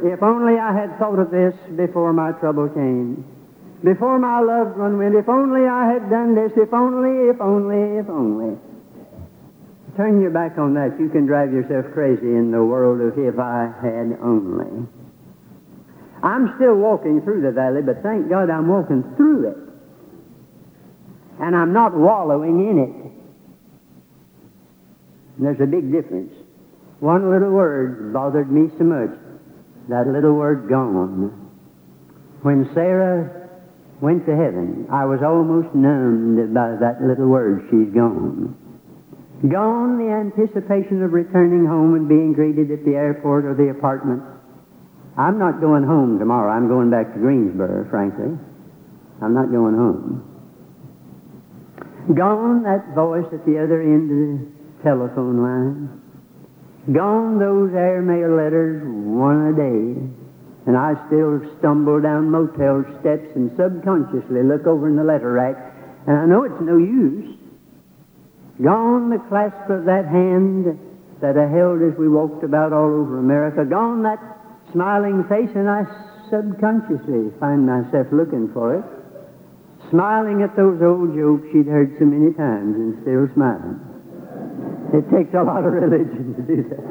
if 0.12 0.22
only 0.22 0.58
I 0.58 0.72
had 0.72 0.98
thought 0.98 1.18
of 1.18 1.30
this 1.30 1.54
before 1.76 2.12
my 2.12 2.32
trouble 2.32 2.68
came, 2.68 3.24
before 3.84 4.18
my 4.18 4.40
loved 4.40 4.78
one 4.78 4.98
went, 4.98 5.14
if 5.14 5.28
only 5.28 5.66
I 5.66 5.92
had 5.92 6.08
done 6.08 6.34
this, 6.34 6.52
if 6.56 6.72
only, 6.72 7.30
if 7.30 7.40
only, 7.40 7.98
if 7.98 8.08
only. 8.08 8.56
Turn 9.96 10.22
your 10.22 10.30
back 10.30 10.56
on 10.56 10.74
that. 10.74 10.98
You 10.98 11.08
can 11.10 11.26
drive 11.26 11.52
yourself 11.52 11.92
crazy 11.92 12.32
in 12.32 12.50
the 12.50 12.64
world 12.64 13.00
of 13.00 13.18
if 13.18 13.38
I 13.38 13.72
had 13.82 14.16
only. 14.22 14.86
I'm 16.22 16.54
still 16.56 16.76
walking 16.76 17.20
through 17.22 17.42
the 17.42 17.50
valley, 17.50 17.82
but 17.82 18.02
thank 18.02 18.30
God 18.30 18.48
I'm 18.48 18.68
walking 18.68 19.02
through 19.16 19.48
it. 19.50 19.56
And 21.40 21.56
I'm 21.56 21.72
not 21.72 21.94
wallowing 21.94 22.70
in 22.70 22.78
it. 22.78 23.12
And 25.36 25.46
there's 25.46 25.60
a 25.60 25.66
big 25.66 25.90
difference. 25.90 26.32
One 27.02 27.34
little 27.34 27.50
word 27.50 28.12
bothered 28.12 28.46
me 28.46 28.70
so 28.78 28.84
much. 28.84 29.10
That 29.90 30.06
little 30.06 30.34
word 30.34 30.70
gone. 30.70 31.34
When 32.42 32.70
Sarah 32.74 33.50
went 34.00 34.24
to 34.26 34.36
heaven, 34.36 34.86
I 34.86 35.04
was 35.04 35.18
almost 35.18 35.74
numbed 35.74 36.54
by 36.54 36.78
that 36.78 37.02
little 37.02 37.26
word, 37.26 37.66
she's 37.70 37.92
gone. 37.92 38.54
Gone 39.50 39.98
the 39.98 40.14
anticipation 40.14 41.02
of 41.02 41.12
returning 41.12 41.66
home 41.66 41.98
and 41.98 42.06
being 42.06 42.34
greeted 42.34 42.70
at 42.70 42.84
the 42.84 42.94
airport 42.94 43.46
or 43.46 43.54
the 43.54 43.70
apartment 43.74 44.22
I'm 45.18 45.38
not 45.38 45.60
going 45.60 45.82
home 45.82 46.18
tomorrow. 46.18 46.50
I'm 46.50 46.68
going 46.68 46.88
back 46.88 47.12
to 47.12 47.18
Greensboro, 47.18 47.90
frankly. 47.90 48.38
I'm 49.20 49.34
not 49.34 49.50
going 49.50 49.74
home. 49.74 50.22
Gone 52.14 52.62
that 52.62 52.94
voice 52.94 53.26
at 53.32 53.44
the 53.44 53.58
other 53.62 53.82
end 53.82 54.06
of 54.08 54.16
the 54.16 54.82
telephone 54.82 55.42
line. 55.42 56.01
Gone 56.90 57.38
those 57.38 57.74
airmail 57.74 58.34
letters, 58.34 58.82
one 58.82 59.46
a 59.46 59.54
day. 59.54 60.02
And 60.66 60.76
I 60.76 60.94
still 61.06 61.42
stumble 61.58 62.00
down 62.00 62.30
motel 62.30 62.84
steps 63.00 63.34
and 63.34 63.50
subconsciously 63.56 64.42
look 64.42 64.66
over 64.66 64.88
in 64.88 64.96
the 64.96 65.04
letter 65.04 65.32
rack. 65.32 65.56
And 66.06 66.16
I 66.16 66.26
know 66.26 66.42
it's 66.44 66.60
no 66.60 66.78
use. 66.78 67.38
Gone 68.62 69.10
the 69.10 69.18
clasp 69.28 69.70
of 69.70 69.86
that 69.86 70.06
hand 70.06 70.78
that 71.20 71.38
I 71.38 71.46
held 71.48 71.82
as 71.82 71.98
we 71.98 72.08
walked 72.08 72.42
about 72.42 72.72
all 72.72 72.90
over 72.90 73.18
America. 73.18 73.64
Gone 73.64 74.02
that 74.02 74.18
smiling 74.72 75.24
face, 75.30 75.50
and 75.54 75.70
I 75.70 75.86
subconsciously 76.30 77.30
find 77.38 77.66
myself 77.66 78.06
looking 78.10 78.50
for 78.52 78.74
it, 78.78 78.84
smiling 79.90 80.42
at 80.42 80.56
those 80.56 80.80
old 80.82 81.14
jokes 81.14 81.46
she'd 81.52 81.66
heard 81.66 81.94
so 81.98 82.06
many 82.06 82.32
times 82.34 82.74
and 82.74 83.02
still 83.02 83.28
smiling. 83.34 83.78
It 84.94 85.08
takes 85.10 85.34
a 85.34 85.42
lot 85.42 85.64
of 85.64 85.72
religion 85.72 86.21
to 86.34 86.42
do 86.42 86.62
that. 86.68 86.82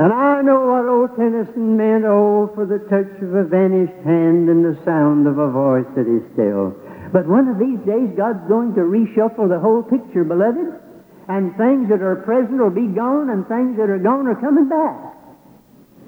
and 0.00 0.12
I 0.12 0.42
know 0.42 0.60
what 0.66 0.86
old 0.86 1.16
Tennyson 1.16 1.76
meant, 1.76 2.04
oh, 2.04 2.50
for 2.54 2.66
the 2.66 2.78
touch 2.90 3.10
of 3.22 3.34
a 3.34 3.44
vanished 3.44 3.98
hand 4.04 4.48
and 4.48 4.64
the 4.64 4.78
sound 4.84 5.26
of 5.26 5.38
a 5.38 5.50
voice 5.50 5.86
that 5.96 6.06
is 6.06 6.22
still. 6.32 6.74
But 7.12 7.26
one 7.26 7.48
of 7.48 7.58
these 7.58 7.78
days, 7.86 8.10
God's 8.16 8.42
going 8.48 8.74
to 8.74 8.82
reshuffle 8.82 9.48
the 9.48 9.60
whole 9.60 9.82
picture, 9.82 10.24
beloved, 10.24 10.80
and 11.28 11.56
things 11.56 11.88
that 11.88 12.02
are 12.02 12.16
present 12.26 12.58
will 12.58 12.74
be 12.74 12.90
gone, 12.90 13.30
and 13.30 13.46
things 13.46 13.78
that 13.78 13.88
are 13.88 14.02
gone 14.02 14.26
are 14.26 14.40
coming 14.40 14.68
back. 14.68 15.14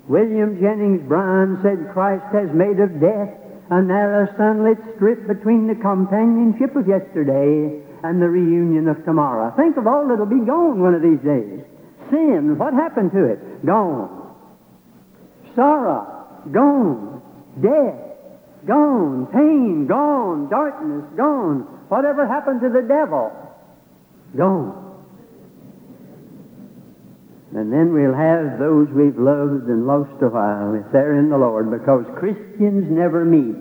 William 0.08 0.58
Jennings 0.60 1.02
Bryan 1.08 1.58
said 1.62 1.92
Christ 1.92 2.26
has 2.32 2.50
made 2.54 2.78
of 2.78 3.00
death 3.00 3.30
a 3.70 3.82
narrow 3.82 4.26
sunlit 4.36 4.78
strip 4.94 5.26
between 5.26 5.66
the 5.66 5.74
companionship 5.74 6.76
of 6.76 6.86
yesterday 6.86 7.82
and 8.08 8.22
the 8.22 8.28
reunion 8.28 8.88
of 8.88 9.04
tomorrow. 9.04 9.52
Think 9.56 9.76
of 9.76 9.86
all 9.86 10.08
that'll 10.08 10.26
be 10.26 10.44
gone 10.44 10.80
one 10.80 10.94
of 10.94 11.02
these 11.02 11.20
days. 11.20 11.64
Sin, 12.10 12.56
what 12.58 12.72
happened 12.74 13.12
to 13.12 13.24
it? 13.24 13.66
Gone. 13.66 14.34
Sorrow, 15.54 16.42
gone. 16.52 17.22
Death, 17.60 18.66
gone. 18.66 19.26
Pain, 19.32 19.86
gone. 19.88 20.48
Darkness, 20.48 21.04
gone. 21.16 21.62
Whatever 21.88 22.26
happened 22.26 22.60
to 22.60 22.68
the 22.68 22.82
devil? 22.86 23.32
Gone. 24.36 24.86
And 27.54 27.72
then 27.72 27.92
we'll 27.92 28.14
have 28.14 28.58
those 28.58 28.88
we've 28.90 29.16
loved 29.16 29.66
and 29.68 29.86
lost 29.86 30.20
a 30.20 30.28
while 30.28 30.74
if 30.74 30.92
they're 30.92 31.18
in 31.18 31.30
the 31.30 31.38
Lord, 31.38 31.70
because 31.70 32.04
Christians 32.18 32.84
never 32.90 33.24
meet 33.24 33.56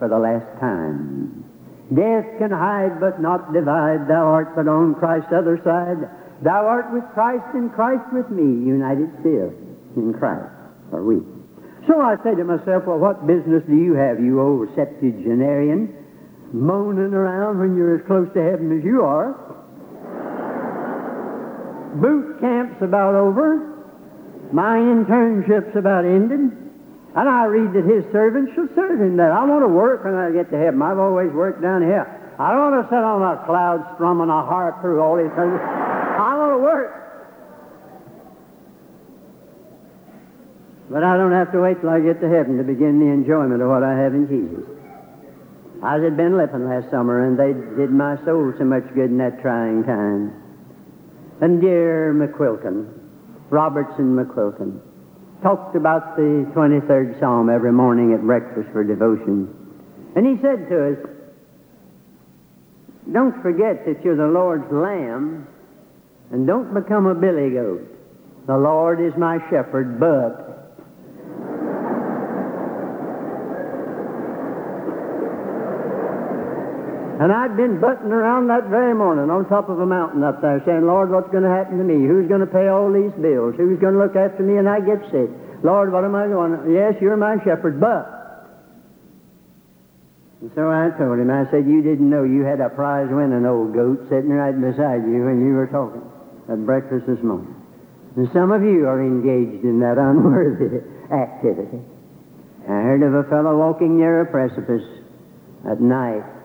for 0.00 0.08
the 0.08 0.18
last 0.18 0.58
time. 0.58 1.45
Death 1.94 2.26
can 2.38 2.50
hide 2.50 2.98
but 3.00 3.20
not 3.20 3.52
divide. 3.52 4.08
Thou 4.08 4.26
art 4.26 4.56
but 4.56 4.66
on 4.66 4.94
Christ's 4.94 5.32
other 5.32 5.60
side. 5.62 6.10
Thou 6.42 6.66
art 6.66 6.92
with 6.92 7.04
Christ 7.14 7.46
and 7.54 7.72
Christ 7.72 8.04
with 8.12 8.28
me, 8.30 8.66
united 8.66 9.08
still 9.20 9.54
in 9.96 10.14
Christ, 10.18 10.50
are 10.92 11.02
we. 11.02 11.22
So 11.86 12.00
I 12.00 12.16
say 12.24 12.34
to 12.34 12.44
myself, 12.44 12.84
well, 12.86 12.98
what 12.98 13.26
business 13.26 13.62
do 13.68 13.76
you 13.76 13.94
have, 13.94 14.20
you 14.20 14.40
old 14.40 14.68
septuagenarian, 14.74 15.94
moaning 16.52 17.14
around 17.14 17.58
when 17.60 17.76
you're 17.76 18.00
as 18.00 18.06
close 18.06 18.28
to 18.34 18.42
heaven 18.42 18.76
as 18.76 18.84
you 18.84 19.02
are? 19.02 19.46
boot 22.00 22.40
camp's 22.40 22.82
about 22.82 23.14
over. 23.14 23.72
My 24.52 24.78
internship's 24.78 25.76
about 25.76 26.04
ended. 26.04 26.65
And 27.16 27.28
I 27.28 27.44
read 27.48 27.72
that 27.72 27.88
his 27.88 28.04
servants 28.12 28.52
shall 28.54 28.68
serve 28.76 29.00
him 29.00 29.16
there. 29.16 29.32
I 29.32 29.42
want 29.48 29.64
to 29.64 29.72
work 29.72 30.04
when 30.04 30.14
I 30.14 30.30
get 30.30 30.50
to 30.52 30.58
heaven. 30.60 30.82
I've 30.82 30.98
always 30.98 31.32
worked 31.32 31.62
down 31.62 31.80
here. 31.80 32.04
I 32.38 32.52
don't 32.52 32.72
want 32.72 32.84
to 32.84 32.88
sit 32.92 33.00
on 33.00 33.24
a 33.24 33.40
cloud 33.48 33.80
strumming 33.96 34.28
a 34.28 34.44
harp 34.44 34.82
through 34.82 35.00
all 35.00 35.16
these 35.16 35.32
things. 35.32 35.56
I 35.56 36.36
want 36.36 36.52
to 36.52 36.60
work. 36.60 36.92
But 40.92 41.02
I 41.02 41.16
don't 41.16 41.32
have 41.32 41.50
to 41.52 41.60
wait 41.64 41.80
till 41.80 41.88
I 41.88 42.00
get 42.00 42.20
to 42.20 42.28
heaven 42.28 42.58
to 42.58 42.64
begin 42.64 43.00
the 43.00 43.08
enjoyment 43.08 43.64
of 43.64 43.68
what 43.72 43.82
I 43.82 43.96
have 43.96 44.12
in 44.12 44.28
Jesus. 44.28 44.68
I 45.82 45.96
was 45.96 46.12
Ben 46.12 46.36
Lippen 46.36 46.68
last 46.68 46.90
summer, 46.90 47.24
and 47.24 47.40
they 47.40 47.56
did 47.80 47.90
my 47.90 48.16
soul 48.24 48.52
so 48.58 48.64
much 48.64 48.84
good 48.94 49.08
in 49.08 49.18
that 49.18 49.40
trying 49.40 49.84
time. 49.84 50.36
And 51.40 51.60
dear 51.60 52.12
McQuilkin, 52.12 52.92
Robertson 53.48 54.16
McQuilkin, 54.16 54.80
talked 55.42 55.76
about 55.76 56.16
the 56.16 56.50
23rd 56.54 57.20
Psalm 57.20 57.50
every 57.50 57.72
morning 57.72 58.12
at 58.14 58.22
breakfast 58.22 58.68
for 58.72 58.84
devotion. 58.84 59.52
And 60.14 60.26
he 60.26 60.40
said 60.42 60.68
to 60.68 60.92
us, 60.92 60.98
Don't 63.12 63.40
forget 63.42 63.84
that 63.86 64.04
you're 64.04 64.16
the 64.16 64.26
Lord's 64.26 64.70
lamb, 64.72 65.46
and 66.30 66.46
don't 66.46 66.72
become 66.72 67.06
a 67.06 67.14
billy 67.14 67.50
goat. 67.50 67.86
The 68.46 68.56
Lord 68.56 69.00
is 69.00 69.12
my 69.18 69.38
shepherd, 69.50 70.00
but 70.00 70.45
And 77.16 77.32
I'd 77.32 77.56
been 77.56 77.80
butting 77.80 78.12
around 78.12 78.52
that 78.52 78.68
very 78.68 78.92
morning 78.92 79.32
on 79.32 79.48
top 79.48 79.72
of 79.72 79.80
a 79.80 79.88
mountain 79.88 80.20
up 80.20 80.44
there 80.44 80.60
saying, 80.68 80.84
Lord, 80.84 81.08
what's 81.08 81.32
going 81.32 81.48
to 81.48 81.54
happen 81.54 81.80
to 81.80 81.84
me? 81.84 82.04
Who's 82.04 82.28
going 82.28 82.44
to 82.44 82.52
pay 82.52 82.68
all 82.68 82.92
these 82.92 83.14
bills? 83.16 83.56
Who's 83.56 83.80
going 83.80 83.96
to 83.96 84.00
look 84.04 84.20
after 84.20 84.44
me 84.44 84.60
and 84.60 84.68
I 84.68 84.84
get 84.84 85.00
sick? 85.08 85.32
Lord, 85.64 85.96
what 85.96 86.04
am 86.04 86.12
I 86.12 86.28
doing? 86.28 86.76
Yes, 86.76 87.00
you're 87.00 87.16
my 87.16 87.40
shepherd, 87.40 87.80
but. 87.80 88.04
And 90.44 90.52
so 90.52 90.68
I 90.68 90.92
told 91.00 91.16
him, 91.16 91.32
I 91.32 91.48
said, 91.48 91.64
you 91.64 91.80
didn't 91.80 92.04
know 92.04 92.20
you 92.20 92.44
had 92.44 92.60
a 92.60 92.68
prize 92.68 93.08
winning 93.08 93.48
old 93.48 93.72
goat 93.72 94.12
sitting 94.12 94.36
right 94.36 94.52
beside 94.52 95.08
you 95.08 95.24
when 95.24 95.40
you 95.40 95.56
were 95.56 95.72
talking 95.72 96.04
at 96.52 96.60
breakfast 96.68 97.08
this 97.08 97.24
morning. 97.24 97.56
And 98.20 98.28
some 98.36 98.52
of 98.52 98.60
you 98.60 98.84
are 98.84 99.00
engaged 99.00 99.64
in 99.64 99.80
that 99.80 99.96
unworthy 99.96 100.84
activity. 101.08 101.80
I 102.68 102.92
heard 102.92 103.00
of 103.00 103.16
a 103.16 103.24
fellow 103.32 103.56
walking 103.56 103.96
near 103.96 104.20
a 104.20 104.26
precipice 104.28 104.84
at 105.64 105.80
night 105.80 106.35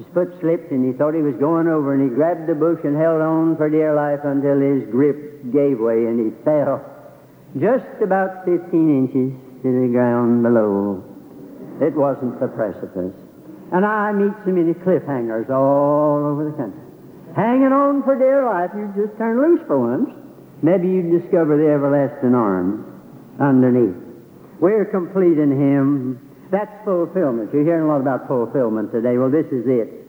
his 0.00 0.08
foot 0.14 0.32
slipped 0.40 0.72
and 0.72 0.80
he 0.80 0.96
thought 0.96 1.12
he 1.12 1.20
was 1.20 1.36
going 1.36 1.68
over 1.68 1.92
and 1.92 2.00
he 2.00 2.08
grabbed 2.08 2.48
the 2.48 2.56
bush 2.56 2.80
and 2.84 2.96
held 2.96 3.20
on 3.20 3.52
for 3.60 3.68
dear 3.68 3.92
life 3.92 4.24
until 4.24 4.56
his 4.56 4.88
grip 4.88 5.44
gave 5.52 5.76
way 5.76 6.08
and 6.08 6.16
he 6.16 6.32
fell 6.40 6.80
just 7.60 7.84
about 8.00 8.48
15 8.48 8.64
inches 8.72 9.36
to 9.60 9.68
the 9.68 9.92
ground 9.92 10.42
below. 10.42 11.04
It 11.84 11.92
wasn't 11.92 12.40
the 12.40 12.48
precipice. 12.48 13.12
And 13.76 13.84
I 13.84 14.12
meet 14.16 14.32
so 14.40 14.56
many 14.56 14.72
cliffhangers 14.72 15.52
all 15.52 16.32
over 16.32 16.48
the 16.48 16.56
country. 16.56 16.80
Hanging 17.36 17.68
on 17.68 18.02
for 18.02 18.16
dear 18.16 18.48
life, 18.48 18.70
you 18.72 18.88
just 18.96 19.18
turn 19.18 19.36
loose 19.36 19.60
for 19.66 19.76
once. 19.76 20.16
Maybe 20.62 20.88
you 20.88 21.20
discover 21.20 21.60
the 21.60 21.68
everlasting 21.68 22.34
arm 22.34 22.88
underneath. 23.38 24.00
We're 24.60 24.86
complete 24.86 25.36
in 25.36 25.52
Him 25.52 26.29
that's 26.50 26.84
fulfillment. 26.84 27.52
You're 27.52 27.64
hearing 27.64 27.84
a 27.84 27.88
lot 27.88 28.00
about 28.00 28.26
fulfillment 28.26 28.92
today. 28.92 29.18
Well, 29.18 29.30
this 29.30 29.46
is 29.46 29.66
it. 29.66 30.00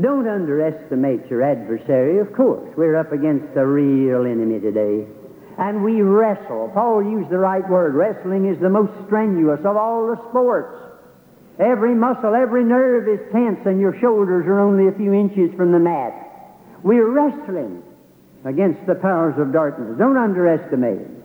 Don't 0.00 0.28
underestimate 0.28 1.28
your 1.28 1.42
adversary, 1.42 2.20
of 2.20 2.32
course. 2.32 2.72
We're 2.76 2.96
up 2.96 3.12
against 3.12 3.56
a 3.56 3.66
real 3.66 4.26
enemy 4.26 4.60
today. 4.60 5.06
And 5.58 5.82
we 5.82 6.02
wrestle. 6.02 6.70
Paul 6.72 7.02
used 7.02 7.30
the 7.30 7.38
right 7.38 7.68
word. 7.68 7.94
Wrestling 7.94 8.46
is 8.46 8.60
the 8.60 8.68
most 8.68 8.92
strenuous 9.06 9.60
of 9.64 9.76
all 9.76 10.06
the 10.06 10.16
sports. 10.30 10.76
Every 11.58 11.94
muscle, 11.94 12.34
every 12.36 12.62
nerve 12.62 13.08
is 13.08 13.18
tense, 13.32 13.58
and 13.66 13.80
your 13.80 13.98
shoulders 13.98 14.46
are 14.46 14.60
only 14.60 14.86
a 14.86 14.92
few 14.92 15.12
inches 15.12 15.52
from 15.56 15.72
the 15.72 15.80
mat. 15.80 16.14
We're 16.84 17.10
wrestling 17.10 17.82
against 18.44 18.86
the 18.86 18.94
powers 18.94 19.34
of 19.38 19.52
darkness. 19.52 19.98
Don't 19.98 20.16
underestimate 20.16 21.00
it. 21.00 21.17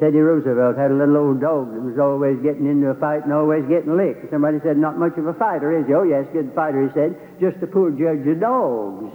Teddy 0.00 0.16
Roosevelt 0.16 0.80
had 0.80 0.88
a 0.88 0.96
little 0.96 1.20
old 1.20 1.44
dog 1.44 1.76
that 1.76 1.84
was 1.84 2.00
always 2.00 2.40
getting 2.40 2.64
into 2.64 2.88
a 2.88 2.96
fight 2.96 3.20
and 3.28 3.36
always 3.36 3.68
getting 3.68 4.00
licked. 4.00 4.24
Somebody 4.32 4.56
said, 4.64 4.80
Not 4.80 4.96
much 4.96 5.12
of 5.20 5.28
a 5.28 5.36
fighter, 5.36 5.76
is 5.76 5.84
he? 5.84 5.92
Oh, 5.92 6.08
yes, 6.08 6.24
good 6.32 6.56
fighter, 6.56 6.88
he 6.88 6.90
said. 6.96 7.12
Just 7.36 7.60
a 7.60 7.68
poor 7.68 7.92
judge 7.92 8.24
of 8.24 8.40
dogs. 8.40 9.12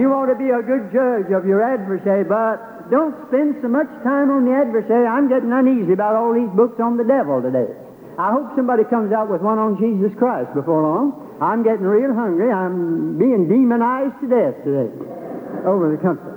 you 0.00 0.08
want 0.08 0.32
to 0.32 0.36
be 0.40 0.48
a 0.48 0.64
good 0.64 0.88
judge 0.96 1.28
of 1.28 1.44
your 1.44 1.60
adversary, 1.60 2.24
but 2.24 2.88
don't 2.88 3.12
spend 3.28 3.60
so 3.60 3.68
much 3.68 3.92
time 4.00 4.32
on 4.32 4.48
the 4.48 4.56
adversary. 4.56 5.04
I'm 5.04 5.28
getting 5.28 5.52
uneasy 5.52 5.92
about 5.92 6.16
all 6.16 6.32
these 6.32 6.50
books 6.56 6.80
on 6.80 6.96
the 6.96 7.04
devil 7.04 7.44
today. 7.44 7.68
I 8.16 8.32
hope 8.32 8.56
somebody 8.56 8.88
comes 8.88 9.12
out 9.12 9.28
with 9.28 9.44
one 9.44 9.60
on 9.60 9.76
Jesus 9.76 10.16
Christ 10.16 10.56
before 10.56 10.88
long. 10.88 11.36
I'm 11.36 11.60
getting 11.60 11.84
real 11.84 12.16
hungry. 12.16 12.48
I'm 12.48 13.20
being 13.20 13.44
demonized 13.44 14.24
to 14.24 14.26
death 14.32 14.56
today 14.64 14.88
over 15.68 15.92
the 15.92 16.00
country. 16.00 16.35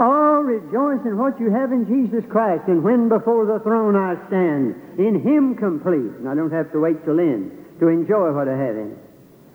Oh, 0.00 0.40
rejoice 0.40 1.04
in 1.04 1.20
what 1.20 1.36
you 1.36 1.52
have 1.52 1.76
in 1.76 1.84
Jesus 1.84 2.24
Christ, 2.32 2.64
and 2.72 2.80
when 2.80 3.12
before 3.12 3.44
the 3.44 3.60
throne 3.60 3.92
I 4.00 4.16
stand, 4.32 4.72
in 4.96 5.20
Him 5.20 5.52
complete. 5.60 6.16
And 6.16 6.24
I 6.24 6.32
don't 6.32 6.56
have 6.56 6.72
to 6.72 6.80
wait 6.80 7.04
till 7.04 7.20
then 7.20 7.52
to 7.84 7.92
enjoy 7.92 8.32
what 8.32 8.48
I 8.48 8.56
have 8.56 8.80
in 8.80 8.96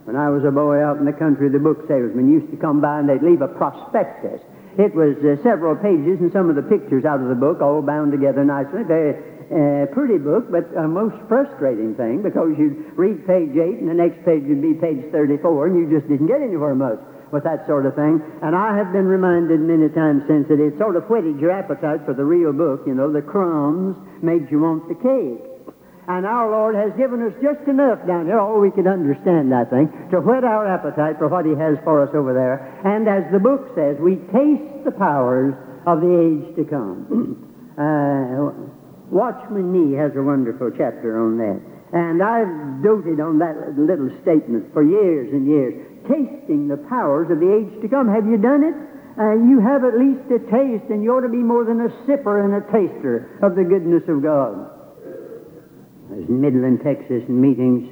When 0.05 0.13
I 0.13 0.29
was 0.29 0.45
a 0.45 0.53
boy 0.53 0.85
out 0.85 1.01
in 1.01 1.05
the 1.09 1.17
country, 1.17 1.49
the 1.49 1.57
book 1.57 1.89
salesmen 1.89 2.29
used 2.29 2.53
to 2.53 2.61
come 2.61 2.77
by 2.77 3.01
and 3.01 3.09
they'd 3.09 3.25
leave 3.25 3.41
a 3.41 3.49
prospectus. 3.49 4.37
It 4.77 4.93
was 4.93 5.17
uh, 5.25 5.41
several 5.41 5.73
pages 5.73 6.21
and 6.21 6.29
some 6.29 6.45
of 6.45 6.53
the 6.53 6.67
pictures 6.69 7.09
out 7.09 7.25
of 7.25 7.29
the 7.33 7.41
book, 7.41 7.65
all 7.65 7.81
bound 7.81 8.13
together 8.13 8.45
nicely. 8.45 8.85
Very 8.85 9.17
uh, 9.49 9.89
pretty 9.97 10.21
book, 10.21 10.53
but 10.53 10.69
a 10.77 10.85
most 10.85 11.17
frustrating 11.25 11.97
thing 11.97 12.21
because 12.21 12.53
you'd 12.53 12.93
read 12.93 13.25
page 13.25 13.57
8 13.57 13.81
and 13.81 13.89
the 13.89 13.97
next 13.97 14.21
page 14.21 14.45
would 14.45 14.61
be 14.61 14.77
page 14.77 15.09
34 15.09 15.41
and 15.67 15.73
you 15.73 15.89
just 15.89 16.05
didn't 16.05 16.29
get 16.29 16.45
anywhere 16.45 16.77
much 16.77 17.01
with 17.31 17.43
that 17.43 17.65
sort 17.67 17.85
of 17.85 17.95
thing. 17.95 18.21
And 18.41 18.55
I 18.55 18.75
have 18.77 18.91
been 18.91 19.05
reminded 19.05 19.59
many 19.59 19.89
times 19.89 20.23
since 20.27 20.47
that 20.47 20.59
it 20.59 20.77
sort 20.77 20.95
of 20.95 21.09
whetted 21.09 21.39
your 21.39 21.51
appetite 21.51 22.05
for 22.05 22.13
the 22.13 22.25
real 22.25 22.53
book. 22.53 22.83
You 22.85 22.93
know, 22.93 23.11
the 23.11 23.21
crumbs 23.21 23.97
made 24.21 24.49
you 24.51 24.59
want 24.59 24.87
the 24.87 24.95
cake. 24.95 25.55
And 26.07 26.25
our 26.25 26.51
Lord 26.51 26.75
has 26.75 26.93
given 26.93 27.25
us 27.25 27.33
just 27.41 27.67
enough 27.67 28.05
down 28.05 28.27
here, 28.27 28.39
all 28.39 28.61
we 28.61 28.69
can 28.69 28.85
understand, 28.85 29.49
I 29.49 29.65
think, 29.65 29.89
to 30.11 30.21
whet 30.21 30.43
our 30.43 30.67
appetite 30.67 31.17
for 31.17 31.27
what 31.27 31.45
He 31.45 31.57
has 31.57 31.81
for 31.83 32.05
us 32.05 32.13
over 32.13 32.33
there. 32.33 32.61
And 32.85 33.09
as 33.09 33.25
the 33.33 33.39
book 33.39 33.73
says, 33.73 33.97
we 33.97 34.21
taste 34.29 34.85
the 34.85 34.93
powers 34.93 35.57
of 35.89 36.01
the 36.01 36.13
age 36.13 36.55
to 36.57 36.63
come. 36.69 37.09
uh, 37.81 38.53
Watchman 39.09 39.73
Nee 39.73 39.97
has 39.97 40.11
a 40.15 40.21
wonderful 40.21 40.69
chapter 40.77 41.17
on 41.17 41.37
that. 41.41 41.61
And 41.93 42.21
I've 42.21 42.83
doted 42.83 43.19
on 43.19 43.39
that 43.39 43.73
little 43.77 44.09
statement 44.21 44.73
for 44.73 44.83
years 44.83 45.31
and 45.33 45.47
years 45.47 45.73
tasting 46.07 46.67
the 46.67 46.77
powers 46.89 47.29
of 47.31 47.39
the 47.39 47.51
age 47.51 47.81
to 47.81 47.87
come. 47.89 48.07
Have 48.07 48.25
you 48.25 48.37
done 48.37 48.63
it? 48.63 48.75
Uh, 49.15 49.31
you 49.39 49.63
have 49.63 49.87
at 49.87 49.95
least 49.95 50.27
a 50.27 50.39
taste, 50.51 50.91
and 50.91 50.99
you 51.01 51.15
ought 51.15 51.23
to 51.23 51.31
be 51.31 51.39
more 51.39 51.63
than 51.63 51.79
a 51.79 51.89
sipper 52.03 52.43
and 52.43 52.51
a 52.51 52.63
taster 52.67 53.39
of 53.41 53.55
the 53.55 53.63
goodness 53.63 54.03
of 54.11 54.21
God. 54.21 54.67
I 56.11 56.19
was 56.19 56.27
in 56.27 56.41
Midland, 56.41 56.83
Texas, 56.83 57.23
in 57.27 57.39
meetings, 57.39 57.87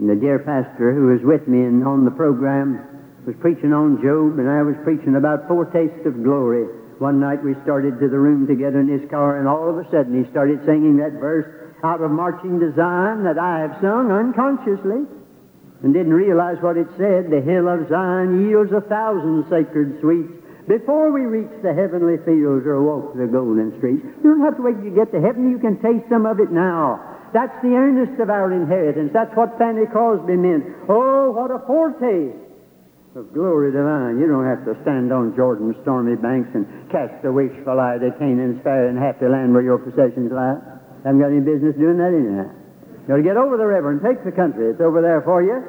and 0.00 0.08
the 0.08 0.16
dear 0.16 0.40
pastor 0.40 0.96
who 0.96 1.12
was 1.12 1.20
with 1.22 1.46
me 1.46 1.62
and 1.62 1.84
on 1.86 2.04
the 2.04 2.10
program 2.10 2.80
was 3.26 3.36
preaching 3.40 3.72
on 3.72 4.00
Job, 4.00 4.40
and 4.40 4.48
I 4.48 4.62
was 4.62 4.76
preaching 4.84 5.16
about 5.16 5.48
foretastes 5.48 6.04
of 6.04 6.24
glory. 6.24 6.64
One 6.98 7.20
night 7.20 7.44
we 7.44 7.54
started 7.62 8.00
to 8.00 8.08
the 8.08 8.18
room 8.18 8.46
together 8.46 8.80
in 8.80 8.88
his 8.88 9.08
car, 9.10 9.38
and 9.38 9.48
all 9.48 9.68
of 9.68 9.76
a 9.76 9.84
sudden 9.90 10.16
he 10.16 10.30
started 10.30 10.64
singing 10.64 10.96
that 10.98 11.20
verse 11.20 11.46
out 11.84 12.00
of 12.00 12.10
Marching 12.10 12.56
Zion 12.76 13.24
that 13.24 13.36
I 13.36 13.60
have 13.60 13.76
sung 13.80 14.10
unconsciously 14.10 15.04
and 15.84 15.92
didn't 15.92 16.16
realize 16.16 16.56
what 16.64 16.80
it 16.80 16.88
said. 16.96 17.28
The 17.28 17.44
hill 17.44 17.68
of 17.68 17.84
Zion 17.92 18.48
yields 18.48 18.72
a 18.72 18.80
thousand 18.80 19.44
sacred 19.52 20.00
sweets 20.00 20.32
before 20.64 21.12
we 21.12 21.28
reach 21.28 21.52
the 21.60 21.76
heavenly 21.76 22.16
fields 22.24 22.64
or 22.64 22.80
walk 22.80 23.12
the 23.12 23.28
golden 23.28 23.76
streets. 23.76 24.00
You 24.24 24.32
don't 24.32 24.48
have 24.48 24.56
to 24.56 24.64
wait 24.64 24.80
you 24.80 24.96
get 24.96 25.12
to 25.12 25.20
heaven. 25.20 25.52
You 25.52 25.60
can 25.60 25.76
taste 25.84 26.08
some 26.08 26.24
of 26.24 26.40
it 26.40 26.48
now. 26.48 27.04
That's 27.36 27.52
the 27.60 27.76
earnest 27.76 28.16
of 28.16 28.32
our 28.32 28.48
inheritance. 28.48 29.12
That's 29.12 29.36
what 29.36 29.60
Fanny 29.60 29.84
Crosby 29.84 30.40
meant. 30.40 30.64
Oh, 30.88 31.36
what 31.36 31.52
a 31.52 31.60
foretaste 31.68 32.40
of 33.12 33.28
glory 33.36 33.70
divine. 33.70 34.16
You 34.16 34.26
don't 34.26 34.48
have 34.48 34.64
to 34.64 34.80
stand 34.82 35.12
on 35.12 35.36
Jordan's 35.36 35.76
stormy 35.84 36.16
banks 36.16 36.48
and 36.56 36.64
cast 36.88 37.20
a 37.28 37.30
wishful 37.30 37.76
eye 37.76 38.00
to 38.00 38.10
Canaan's 38.16 38.62
fair 38.64 38.88
and 38.88 38.96
happy 38.96 39.28
land 39.28 39.52
where 39.52 39.62
your 39.62 39.78
possessions 39.78 40.32
lie. 40.32 40.56
Haven't 41.04 41.20
got 41.20 41.28
any 41.28 41.44
business 41.44 41.76
doing 41.76 42.00
that 42.00 42.16
anyhow. 42.16 42.63
To 43.08 43.20
get 43.20 43.36
over 43.36 43.56
the 43.56 43.68
river 43.68 43.92
and 43.92 44.00
take 44.00 44.24
the 44.24 44.32
country. 44.32 44.72
It's 44.72 44.80
over 44.80 45.02
there 45.04 45.20
for 45.22 45.42
you. 45.44 45.60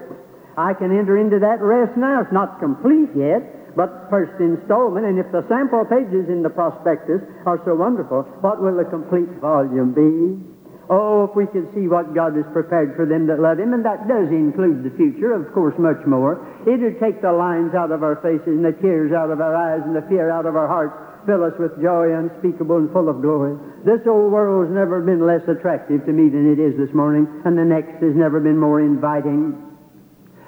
I 0.55 0.73
can 0.73 0.95
enter 0.95 1.19
into 1.19 1.39
that 1.39 1.59
rest 1.59 1.99
now. 1.99 2.23
It's 2.23 2.31
not 2.31 2.63
complete 2.63 3.11
yet, 3.11 3.75
but 3.75 4.07
first 4.09 4.39
installment. 4.39 5.03
And 5.05 5.19
if 5.19 5.27
the 5.35 5.43
sample 5.51 5.83
pages 5.83 6.31
in 6.31 6.43
the 6.43 6.49
prospectus 6.49 7.19
are 7.43 7.59
so 7.67 7.75
wonderful, 7.75 8.23
what 8.39 8.63
will 8.63 8.79
the 8.79 8.87
complete 8.87 9.27
volume 9.43 9.91
be? 9.91 10.39
Oh, 10.87 11.25
if 11.25 11.35
we 11.35 11.49
could 11.49 11.67
see 11.73 11.89
what 11.89 12.13
God 12.13 12.37
has 12.37 12.45
prepared 12.53 12.95
for 12.95 13.09
them 13.09 13.25
that 13.27 13.41
love 13.41 13.57
Him, 13.57 13.73
and 13.73 13.83
that 13.83 14.07
does 14.07 14.29
include 14.29 14.85
the 14.85 14.93
future, 14.93 15.33
of 15.33 15.51
course, 15.51 15.73
much 15.81 15.97
more. 16.05 16.39
It 16.69 16.77
would 16.77 17.01
take 17.01 17.25
the 17.25 17.33
lines 17.33 17.73
out 17.73 17.91
of 17.91 18.05
our 18.05 18.21
faces 18.21 18.53
and 18.53 18.63
the 18.63 18.77
tears 18.79 19.11
out 19.11 19.33
of 19.33 19.41
our 19.41 19.57
eyes 19.57 19.81
and 19.83 19.97
the 19.97 20.05
fear 20.07 20.29
out 20.29 20.45
of 20.45 20.55
our 20.55 20.69
hearts, 20.69 20.93
fill 21.25 21.43
us 21.43 21.53
with 21.59 21.73
joy 21.81 22.13
unspeakable 22.13 22.77
and 22.77 22.89
full 22.93 23.09
of 23.09 23.21
glory. 23.21 23.57
This 23.83 24.01
old 24.07 24.31
world 24.31 24.67
has 24.67 24.73
never 24.73 25.01
been 25.01 25.25
less 25.25 25.43
attractive 25.49 26.05
to 26.05 26.13
me 26.13 26.29
than 26.29 26.49
it 26.49 26.61
is 26.61 26.77
this 26.77 26.93
morning, 26.95 27.27
and 27.45 27.57
the 27.57 27.65
next 27.65 28.01
has 28.01 28.15
never 28.15 28.39
been 28.39 28.57
more 28.57 28.81
inviting. 28.81 29.57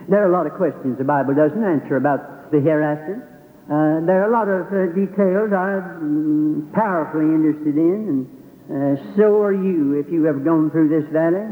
There 0.08 0.24
are 0.24 0.30
a 0.30 0.34
lot 0.34 0.48
of 0.48 0.54
questions 0.54 0.98
the 0.98 1.04
Bible 1.04 1.36
doesn't 1.36 1.64
answer 1.64 1.98
about 1.98 2.52
the 2.52 2.62
hereafter. 2.62 3.22
Uh, 3.68 4.06
there 4.08 4.24
are 4.24 4.30
a 4.30 4.34
lot 4.34 4.48
of 4.48 4.72
uh, 4.72 4.96
details 4.96 5.52
I'm 5.52 6.72
powerfully 6.72 7.28
interested 7.28 7.76
in, 7.76 8.26
and 8.70 8.98
uh, 8.98 9.16
so 9.18 9.42
are 9.44 9.54
you 9.54 10.00
if 10.00 10.12
you 10.12 10.24
have 10.24 10.46
gone 10.46 10.72
through 10.72 10.88
this 10.88 11.10
valley. 11.12 11.46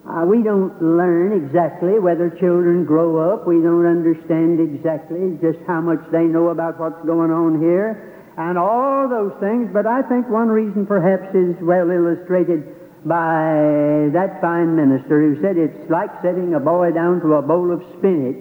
Uh, 0.00 0.24
we 0.24 0.42
don't 0.42 0.80
learn 0.80 1.36
exactly 1.36 1.98
whether 1.98 2.30
children 2.40 2.86
grow 2.86 3.18
up. 3.18 3.46
We 3.46 3.60
don't 3.60 3.84
understand 3.84 4.58
exactly 4.58 5.36
just 5.42 5.58
how 5.66 5.82
much 5.82 6.00
they 6.10 6.24
know 6.24 6.48
about 6.48 6.80
what's 6.80 7.04
going 7.04 7.30
on 7.30 7.60
here 7.60 8.09
and 8.40 8.56
all 8.56 9.08
those 9.08 9.36
things. 9.38 9.68
But 9.72 9.86
I 9.86 10.00
think 10.08 10.28
one 10.28 10.48
reason 10.48 10.86
perhaps 10.86 11.28
is 11.34 11.60
well 11.60 11.90
illustrated 11.90 12.64
by 13.04 14.08
that 14.16 14.40
fine 14.40 14.76
minister 14.76 15.20
who 15.20 15.40
said 15.42 15.56
it's 15.56 15.90
like 15.90 16.08
setting 16.22 16.54
a 16.54 16.60
boy 16.60 16.92
down 16.92 17.20
to 17.20 17.34
a 17.36 17.42
bowl 17.42 17.72
of 17.72 17.84
spinach 17.98 18.40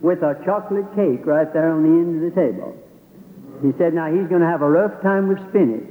with 0.00 0.22
a 0.22 0.34
chocolate 0.44 0.86
cake 0.94 1.26
right 1.26 1.50
there 1.52 1.70
on 1.70 1.82
the 1.82 1.94
end 1.94 2.10
of 2.18 2.22
the 2.26 2.34
table. 2.34 2.74
He 3.62 3.70
said, 3.78 3.94
now 3.94 4.10
he's 4.10 4.26
going 4.26 4.42
to 4.42 4.50
have 4.50 4.62
a 4.62 4.70
rough 4.70 5.02
time 5.02 5.28
with 5.28 5.38
spinach 5.50 5.90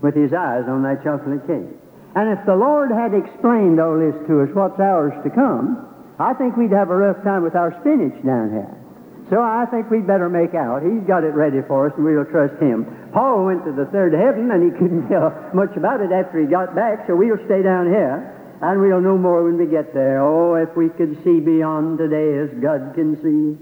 with 0.00 0.14
his 0.14 0.32
eyes 0.32 0.64
on 0.68 0.82
that 0.84 1.04
chocolate 1.04 1.46
cake. 1.48 1.68
And 2.16 2.26
if 2.28 2.44
the 2.46 2.56
Lord 2.56 2.90
had 2.92 3.12
explained 3.12 3.80
all 3.80 3.96
this 3.98 4.16
to 4.28 4.44
us, 4.44 4.48
what's 4.52 4.80
ours 4.80 5.12
to 5.24 5.30
come, 5.30 5.88
I 6.18 6.32
think 6.34 6.56
we'd 6.56 6.72
have 6.72 6.90
a 6.90 6.96
rough 6.96 7.24
time 7.24 7.42
with 7.42 7.56
our 7.56 7.72
spinach 7.80 8.16
down 8.24 8.52
here. 8.52 8.83
So 9.30 9.40
I 9.40 9.64
think 9.70 9.90
we'd 9.90 10.06
better 10.06 10.28
make 10.28 10.52
out. 10.52 10.84
He's 10.84 11.02
got 11.08 11.24
it 11.24 11.32
ready 11.32 11.64
for 11.66 11.88
us, 11.88 11.92
and 11.96 12.04
we'll 12.04 12.28
trust 12.28 12.60
him. 12.60 12.84
Paul 13.12 13.46
went 13.46 13.64
to 13.64 13.72
the 13.72 13.88
third 13.88 14.12
heaven, 14.12 14.50
and 14.52 14.60
he 14.60 14.70
couldn't 14.78 15.08
tell 15.08 15.32
much 15.54 15.72
about 15.76 16.00
it 16.00 16.12
after 16.12 16.40
he 16.40 16.46
got 16.46 16.74
back, 16.76 17.06
so 17.06 17.16
we'll 17.16 17.40
stay 17.46 17.62
down 17.62 17.88
here. 17.88 18.30
And 18.60 18.80
we'll 18.80 19.00
know 19.00 19.18
more 19.18 19.44
when 19.44 19.58
we 19.58 19.66
get 19.66 19.92
there. 19.92 20.22
Oh, 20.22 20.54
if 20.54 20.76
we 20.76 20.88
could 20.88 21.22
see 21.24 21.40
beyond 21.40 21.98
today 21.98 22.38
as 22.38 22.48
God 22.62 22.94
can 22.94 23.16
see. 23.20 23.60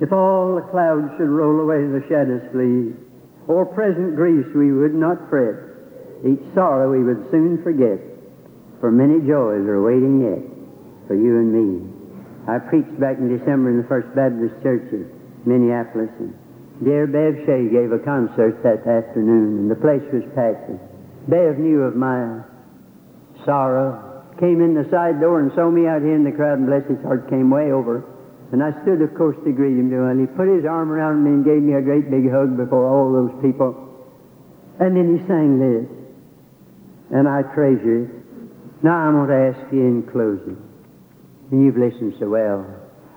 If 0.00 0.12
all 0.12 0.56
the 0.56 0.66
clouds 0.72 1.12
should 1.18 1.28
roll 1.28 1.60
away, 1.60 1.84
the 1.86 2.02
shadows 2.08 2.42
flee. 2.50 2.94
O'er 3.48 3.66
present 3.66 4.16
griefs 4.16 4.48
we 4.54 4.72
would 4.72 4.94
not 4.94 5.28
fret. 5.28 5.54
Each 6.24 6.40
sorrow 6.54 6.90
we 6.90 7.04
would 7.04 7.30
soon 7.30 7.62
forget. 7.62 8.00
For 8.80 8.90
many 8.90 9.20
joys 9.20 9.68
are 9.68 9.82
waiting 9.82 10.22
yet 10.24 10.40
for 11.06 11.14
you 11.14 11.38
and 11.38 11.52
me. 11.52 11.99
I 12.48 12.58
preached 12.58 12.98
back 12.98 13.18
in 13.18 13.28
December 13.36 13.70
in 13.70 13.76
the 13.82 13.88
First 13.88 14.14
Baptist 14.14 14.54
Church 14.62 14.88
in 14.92 15.10
Minneapolis. 15.44 16.10
And 16.18 16.34
dear 16.82 17.06
Bev 17.06 17.44
Shea 17.44 17.68
gave 17.68 17.92
a 17.92 17.98
concert 17.98 18.62
that 18.62 18.86
afternoon, 18.86 19.64
and 19.64 19.70
the 19.70 19.76
place 19.76 20.04
was 20.12 20.24
packed. 20.34 20.68
And 20.68 20.80
Bev 21.28 21.58
knew 21.58 21.82
of 21.82 21.96
my 21.96 22.42
sorrow, 23.44 24.24
came 24.40 24.60
in 24.62 24.72
the 24.74 24.88
side 24.90 25.20
door 25.20 25.40
and 25.40 25.52
saw 25.54 25.70
me 25.70 25.86
out 25.86 26.00
here 26.00 26.16
in 26.16 26.24
the 26.24 26.32
crowd, 26.32 26.58
and 26.58 26.66
bless 26.66 26.86
his 26.88 27.00
heart, 27.04 27.28
came 27.28 27.50
way 27.50 27.72
over. 27.72 28.04
And 28.52 28.64
I 28.64 28.72
stood, 28.82 29.00
of 29.00 29.14
course, 29.14 29.36
to 29.44 29.52
greet 29.52 29.78
him. 29.78 29.92
And 29.92 30.20
he 30.20 30.26
put 30.26 30.48
his 30.48 30.64
arm 30.64 30.90
around 30.90 31.22
me 31.22 31.30
and 31.30 31.44
gave 31.44 31.62
me 31.62 31.74
a 31.74 31.82
great 31.82 32.10
big 32.10 32.30
hug 32.30 32.56
before 32.56 32.88
all 32.88 33.12
those 33.12 33.36
people. 33.42 33.76
And 34.80 34.96
then 34.96 35.12
he 35.16 35.26
sang 35.28 35.60
this, 35.60 35.86
and 37.12 37.28
I 37.28 37.42
treasure 37.54 38.04
it. 38.04 38.10
Now 38.82 38.96
I'm 38.96 39.12
going 39.12 39.28
to 39.28 39.58
ask 39.58 39.72
you 39.72 39.84
in 39.84 40.02
closing, 40.10 40.56
you've 41.58 41.76
listened 41.76 42.14
so 42.18 42.28
well. 42.28 42.66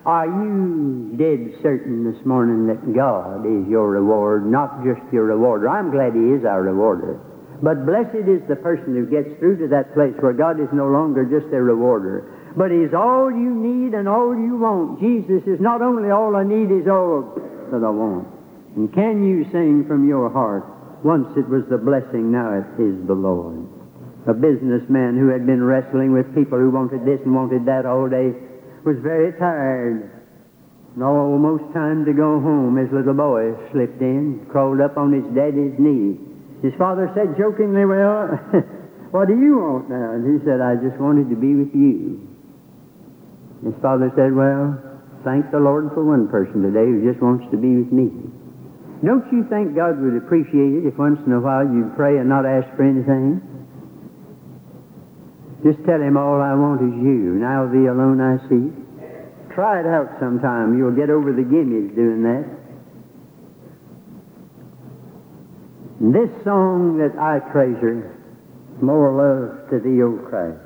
Are 0.05 0.27
you 0.27 1.15
dead 1.15 1.61
certain 1.61 2.03
this 2.03 2.25
morning 2.25 2.67
that 2.67 2.93
God 2.93 3.45
is 3.45 3.67
your 3.69 3.89
reward, 3.91 4.45
not 4.45 4.83
just 4.83 5.01
your 5.13 5.25
rewarder? 5.25 5.69
I'm 5.69 5.91
glad 5.91 6.13
He 6.13 6.35
is 6.35 6.43
our 6.43 6.61
rewarder. 6.61 7.19
But 7.61 7.85
blessed 7.85 8.27
is 8.27 8.43
the 8.49 8.57
person 8.57 8.95
who 8.95 9.07
gets 9.07 9.39
through 9.39 9.63
to 9.63 9.67
that 9.69 9.93
place 9.93 10.13
where 10.19 10.33
God 10.33 10.59
is 10.59 10.67
no 10.73 10.87
longer 10.87 11.23
just 11.23 11.49
their 11.51 11.63
rewarder, 11.63 12.27
but 12.57 12.69
He's 12.69 12.93
all 12.93 13.31
you 13.31 13.55
need 13.55 13.93
and 13.93 14.09
all 14.09 14.35
you 14.35 14.57
want. 14.57 14.99
Jesus 14.99 15.47
is 15.47 15.61
not 15.61 15.81
only 15.81 16.11
all 16.11 16.35
I 16.35 16.43
need, 16.43 16.67
He's 16.69 16.91
all 16.91 17.31
that 17.71 17.79
I 17.79 17.89
want. 17.89 18.27
And 18.75 18.91
can 18.91 19.23
you 19.23 19.45
sing 19.51 19.85
from 19.87 20.05
your 20.05 20.29
heart, 20.29 20.65
once 21.05 21.31
it 21.37 21.47
was 21.47 21.63
the 21.69 21.77
blessing, 21.77 22.31
now 22.31 22.51
it 22.51 22.81
is 22.81 23.07
the 23.07 23.15
Lord? 23.15 23.72
A 24.25 24.33
businessman 24.33 25.19
who 25.19 25.27
had 25.27 25.45
been 25.45 25.63
wrestling 25.63 26.13
with 26.13 26.33
people 26.33 26.57
who 26.57 26.71
wanted 26.71 27.03
this 27.03 27.19
and 27.25 27.35
wanted 27.35 27.65
that 27.67 27.85
all 27.85 28.07
day 28.07 28.31
was 28.87 28.95
very 29.03 29.35
tired. 29.35 30.11
And 30.95 31.03
almost 31.03 31.73
time 31.73 32.05
to 32.05 32.13
go 32.13 32.39
home, 32.39 32.77
his 32.77 32.87
little 32.93 33.17
boy 33.17 33.51
slipped 33.73 33.99
in, 33.99 34.45
crawled 34.47 34.79
up 34.79 34.95
on 34.95 35.11
his 35.11 35.25
daddy's 35.35 35.75
knee. 35.75 36.15
His 36.63 36.71
father 36.79 37.11
said 37.11 37.35
jokingly, 37.35 37.83
Well, 37.83 38.39
what 39.11 39.27
do 39.27 39.35
you 39.35 39.59
want 39.59 39.89
now? 39.89 40.15
And 40.15 40.23
he 40.23 40.39
said, 40.47 40.61
I 40.63 40.79
just 40.79 40.95
wanted 41.01 41.27
to 41.27 41.35
be 41.35 41.59
with 41.59 41.75
you. 41.75 42.23
His 43.65 43.75
father 43.81 44.07
said, 44.15 44.31
Well, 44.31 44.79
thank 45.27 45.51
the 45.51 45.59
Lord 45.59 45.91
for 45.91 46.05
one 46.05 46.31
person 46.31 46.63
today 46.63 46.87
who 46.87 47.03
just 47.03 47.19
wants 47.19 47.43
to 47.51 47.57
be 47.57 47.83
with 47.83 47.91
me. 47.91 48.07
Don't 49.03 49.27
you 49.35 49.43
think 49.51 49.75
God 49.75 49.99
would 49.99 50.15
appreciate 50.15 50.79
it 50.79 50.87
if 50.87 50.95
once 50.95 51.19
in 51.27 51.33
a 51.35 51.41
while 51.43 51.67
you'd 51.67 51.91
pray 51.99 52.23
and 52.23 52.29
not 52.29 52.47
ask 52.47 52.71
for 52.79 52.87
anything? 52.87 53.52
Just 55.63 55.79
tell 55.85 56.01
him 56.01 56.17
all 56.17 56.41
I 56.41 56.53
want 56.53 56.83
is 56.83 56.91
you, 56.99 57.39
Now 57.39 57.71
Thee 57.71 57.87
alone 57.87 58.19
I 58.19 58.35
see. 58.51 58.67
Try 59.55 59.79
it 59.79 59.85
out 59.87 60.19
sometime. 60.19 60.77
You'll 60.77 60.95
get 60.95 61.09
over 61.09 61.31
the 61.31 61.43
gimmies 61.47 61.95
doing 61.95 62.23
that. 62.23 62.43
This 66.03 66.29
song 66.43 66.97
that 66.99 67.15
I 67.17 67.39
treasure, 67.53 68.11
More 68.81 69.15
Love 69.15 69.69
to 69.69 69.79
Thee, 69.79 70.03
O 70.03 70.19
Christ, 70.27 70.59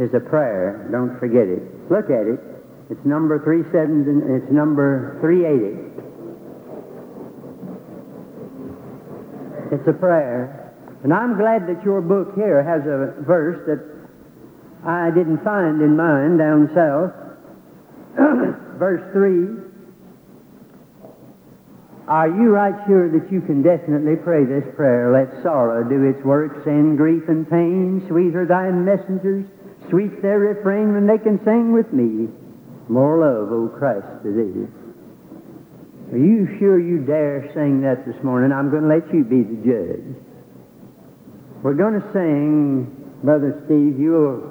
is 0.00 0.14
a 0.14 0.20
prayer. 0.20 0.88
Don't 0.90 1.18
forget 1.20 1.44
it. 1.44 1.60
Look 1.90 2.08
at 2.08 2.24
it. 2.24 2.40
It's 2.88 3.04
number 3.04 3.44
37, 3.44 4.40
it's 4.40 4.50
number 4.50 5.18
380. 5.20 5.90
It's 9.74 9.86
a 9.86 9.92
prayer. 9.92 10.72
And 11.04 11.12
I'm 11.12 11.36
glad 11.36 11.68
that 11.68 11.84
your 11.84 12.00
book 12.00 12.34
here 12.34 12.64
has 12.64 12.82
a 12.86 13.22
verse 13.22 13.60
that 13.66 13.99
I 14.84 15.10
didn't 15.10 15.44
find 15.44 15.82
in 15.82 15.96
mine 15.96 16.36
down 16.38 16.70
south. 16.74 17.12
verse 18.78 19.02
3 19.12 19.70
are 22.10 22.26
you 22.26 22.50
right 22.50 22.74
sure 22.88 23.06
that 23.08 23.30
you 23.30 23.40
can 23.40 23.62
definitely 23.62 24.16
pray 24.16 24.44
this 24.44 24.66
prayer? 24.74 25.14
Let 25.14 25.44
sorrow 25.44 25.88
do 25.88 26.10
its 26.10 26.18
work, 26.24 26.64
send 26.64 26.98
grief 26.98 27.22
and 27.28 27.48
pain. 27.48 28.02
Sweet 28.08 28.34
are 28.34 28.46
thy 28.46 28.68
messengers, 28.72 29.46
sweet 29.90 30.20
their 30.20 30.40
refrain 30.40 30.92
when 30.92 31.06
they 31.06 31.18
can 31.18 31.38
sing 31.44 31.70
with 31.70 31.92
me. 31.92 32.26
More 32.88 33.22
love, 33.22 33.52
O 33.54 33.70
Christ, 33.78 34.10
to 34.24 34.32
thee. 34.34 34.66
Are 36.10 36.18
you 36.18 36.58
sure 36.58 36.80
you 36.80 36.98
dare 36.98 37.48
sing 37.54 37.82
that 37.82 38.04
this 38.04 38.20
morning? 38.24 38.50
I'm 38.50 38.72
going 38.72 38.82
to 38.82 38.88
let 38.90 39.06
you 39.14 39.22
be 39.22 39.46
the 39.46 39.62
judge. 39.62 40.10
We're 41.62 41.78
going 41.78 41.94
to 41.94 42.12
sing, 42.12 42.90
Brother 43.22 43.62
Steve, 43.66 44.00
you'll 44.00 44.50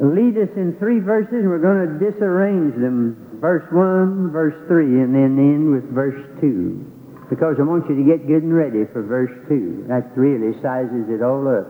lead 0.00 0.36
us 0.36 0.50
in 0.56 0.76
three 0.78 1.00
verses, 1.00 1.32
and 1.32 1.48
we're 1.48 1.62
going 1.62 1.88
to 1.88 2.10
disarrange 2.10 2.74
them 2.74 3.38
verse 3.40 3.64
1, 3.72 4.30
verse 4.30 4.56
3, 4.68 4.84
and 5.00 5.14
then 5.14 5.38
end 5.38 5.72
with 5.72 5.88
verse 5.92 6.20
2. 6.40 7.28
Because 7.30 7.56
I 7.58 7.62
want 7.62 7.88
you 7.88 7.96
to 7.96 8.06
get 8.06 8.26
good 8.26 8.42
and 8.42 8.54
ready 8.54 8.84
for 8.92 9.02
verse 9.02 9.32
2. 9.48 9.86
That 9.88 10.16
really 10.16 10.54
sizes 10.62 11.08
it 11.08 11.22
all 11.22 11.48
up. 11.48 11.66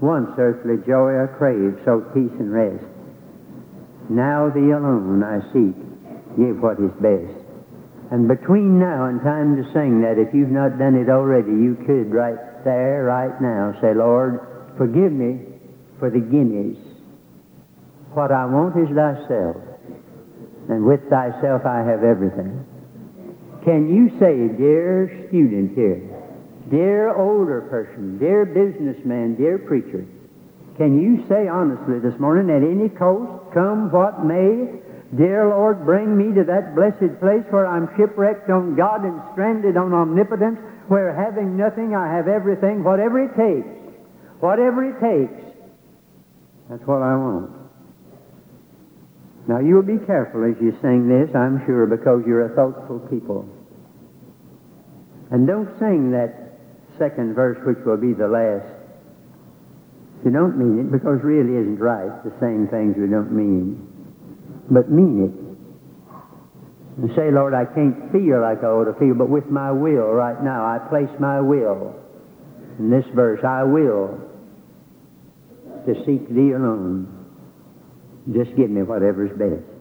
Once 0.00 0.30
earthly 0.38 0.82
joy 0.86 1.22
I 1.22 1.26
crave, 1.38 1.78
so 1.84 2.00
peace 2.14 2.34
and 2.38 2.52
rest. 2.52 2.84
Now 4.10 4.50
thee 4.50 4.74
alone 4.74 5.22
I 5.22 5.40
seek, 5.54 5.78
give 6.36 6.60
what 6.60 6.78
is 6.78 6.92
best. 7.00 7.38
And 8.10 8.28
between 8.28 8.78
now 8.78 9.06
and 9.06 9.22
time 9.22 9.56
to 9.56 9.64
sing 9.72 10.02
that, 10.02 10.18
if 10.18 10.34
you've 10.34 10.50
not 10.50 10.78
done 10.78 10.96
it 10.96 11.08
already, 11.08 11.52
you 11.52 11.80
could 11.86 12.12
right 12.12 12.64
there, 12.64 13.04
right 13.04 13.40
now, 13.40 13.72
say, 13.80 13.94
Lord, 13.94 14.74
forgive 14.76 15.12
me 15.12 15.40
for 15.98 16.10
the 16.10 16.20
guineas. 16.20 16.91
What 18.14 18.30
I 18.30 18.44
want 18.44 18.76
is 18.76 18.94
thyself 18.94 19.56
and 20.68 20.84
with 20.84 21.00
thyself 21.08 21.64
I 21.64 21.80
have 21.80 22.04
everything. 22.04 22.64
Can 23.64 23.88
you 23.88 24.10
say, 24.18 24.52
dear 24.56 25.26
student 25.28 25.74
here, 25.74 26.02
dear 26.70 27.14
older 27.14 27.62
person, 27.70 28.18
dear 28.18 28.44
businessman, 28.44 29.36
dear 29.36 29.58
preacher, 29.58 30.04
can 30.76 31.00
you 31.00 31.24
say 31.28 31.48
honestly 31.48 32.00
this 32.00 32.18
morning, 32.18 32.50
at 32.50 32.62
any 32.62 32.88
cost, 32.88 33.54
come 33.54 33.92
what 33.92 34.24
may, 34.24 34.80
dear 35.16 35.48
Lord, 35.48 35.84
bring 35.84 36.16
me 36.16 36.34
to 36.34 36.44
that 36.44 36.74
blessed 36.74 37.20
place 37.20 37.44
where 37.50 37.66
I'm 37.66 37.88
shipwrecked 37.96 38.50
on 38.50 38.74
God 38.76 39.04
and 39.04 39.20
stranded 39.32 39.76
on 39.76 39.92
omnipotence, 39.92 40.58
where 40.88 41.14
having 41.14 41.56
nothing 41.56 41.94
I 41.94 42.12
have 42.12 42.26
everything, 42.26 42.82
whatever 42.82 43.22
it 43.22 43.36
takes, 43.36 43.68
whatever 44.40 44.84
it 44.84 44.98
takes, 45.00 45.40
that's 46.68 46.82
what 46.86 47.02
I 47.02 47.14
want. 47.16 47.61
Now, 49.48 49.58
you'll 49.58 49.82
be 49.82 49.98
careful 50.06 50.44
as 50.44 50.54
you 50.62 50.72
sing 50.80 51.08
this, 51.08 51.34
I'm 51.34 51.62
sure, 51.66 51.86
because 51.86 52.22
you're 52.26 52.52
a 52.52 52.54
thoughtful 52.54 53.00
people. 53.10 53.48
And 55.30 55.46
don't 55.46 55.68
sing 55.78 56.12
that 56.12 56.60
second 56.98 57.34
verse, 57.34 57.58
which 57.66 57.78
will 57.84 57.96
be 57.96 58.12
the 58.12 58.28
last. 58.28 58.68
You 60.24 60.30
don't 60.30 60.56
mean 60.56 60.86
it, 60.86 60.92
because 60.92 61.18
it 61.18 61.24
really 61.24 61.58
isn't 61.58 61.80
right, 61.80 62.22
the 62.22 62.32
same 62.38 62.68
things 62.68 62.94
we 62.96 63.08
don't 63.08 63.32
mean. 63.32 63.82
But 64.70 64.90
mean 64.90 65.26
it. 65.26 65.34
And 67.02 67.10
say, 67.16 67.32
Lord, 67.32 67.54
I 67.54 67.64
can't 67.64 68.12
feel 68.12 68.40
like 68.40 68.62
I 68.62 68.66
ought 68.66 68.84
to 68.84 68.94
feel, 69.00 69.14
but 69.14 69.28
with 69.28 69.46
my 69.46 69.72
will 69.72 70.12
right 70.12 70.40
now, 70.44 70.64
I 70.64 70.78
place 70.88 71.10
my 71.18 71.40
will 71.40 71.96
in 72.78 72.90
this 72.90 73.04
verse. 73.14 73.40
I 73.42 73.64
will 73.64 74.20
to 75.86 75.94
seek 76.06 76.28
thee 76.28 76.52
alone. 76.52 77.11
Just 78.30 78.54
give 78.56 78.70
me 78.70 78.82
whatever's 78.82 79.36
best. 79.36 79.71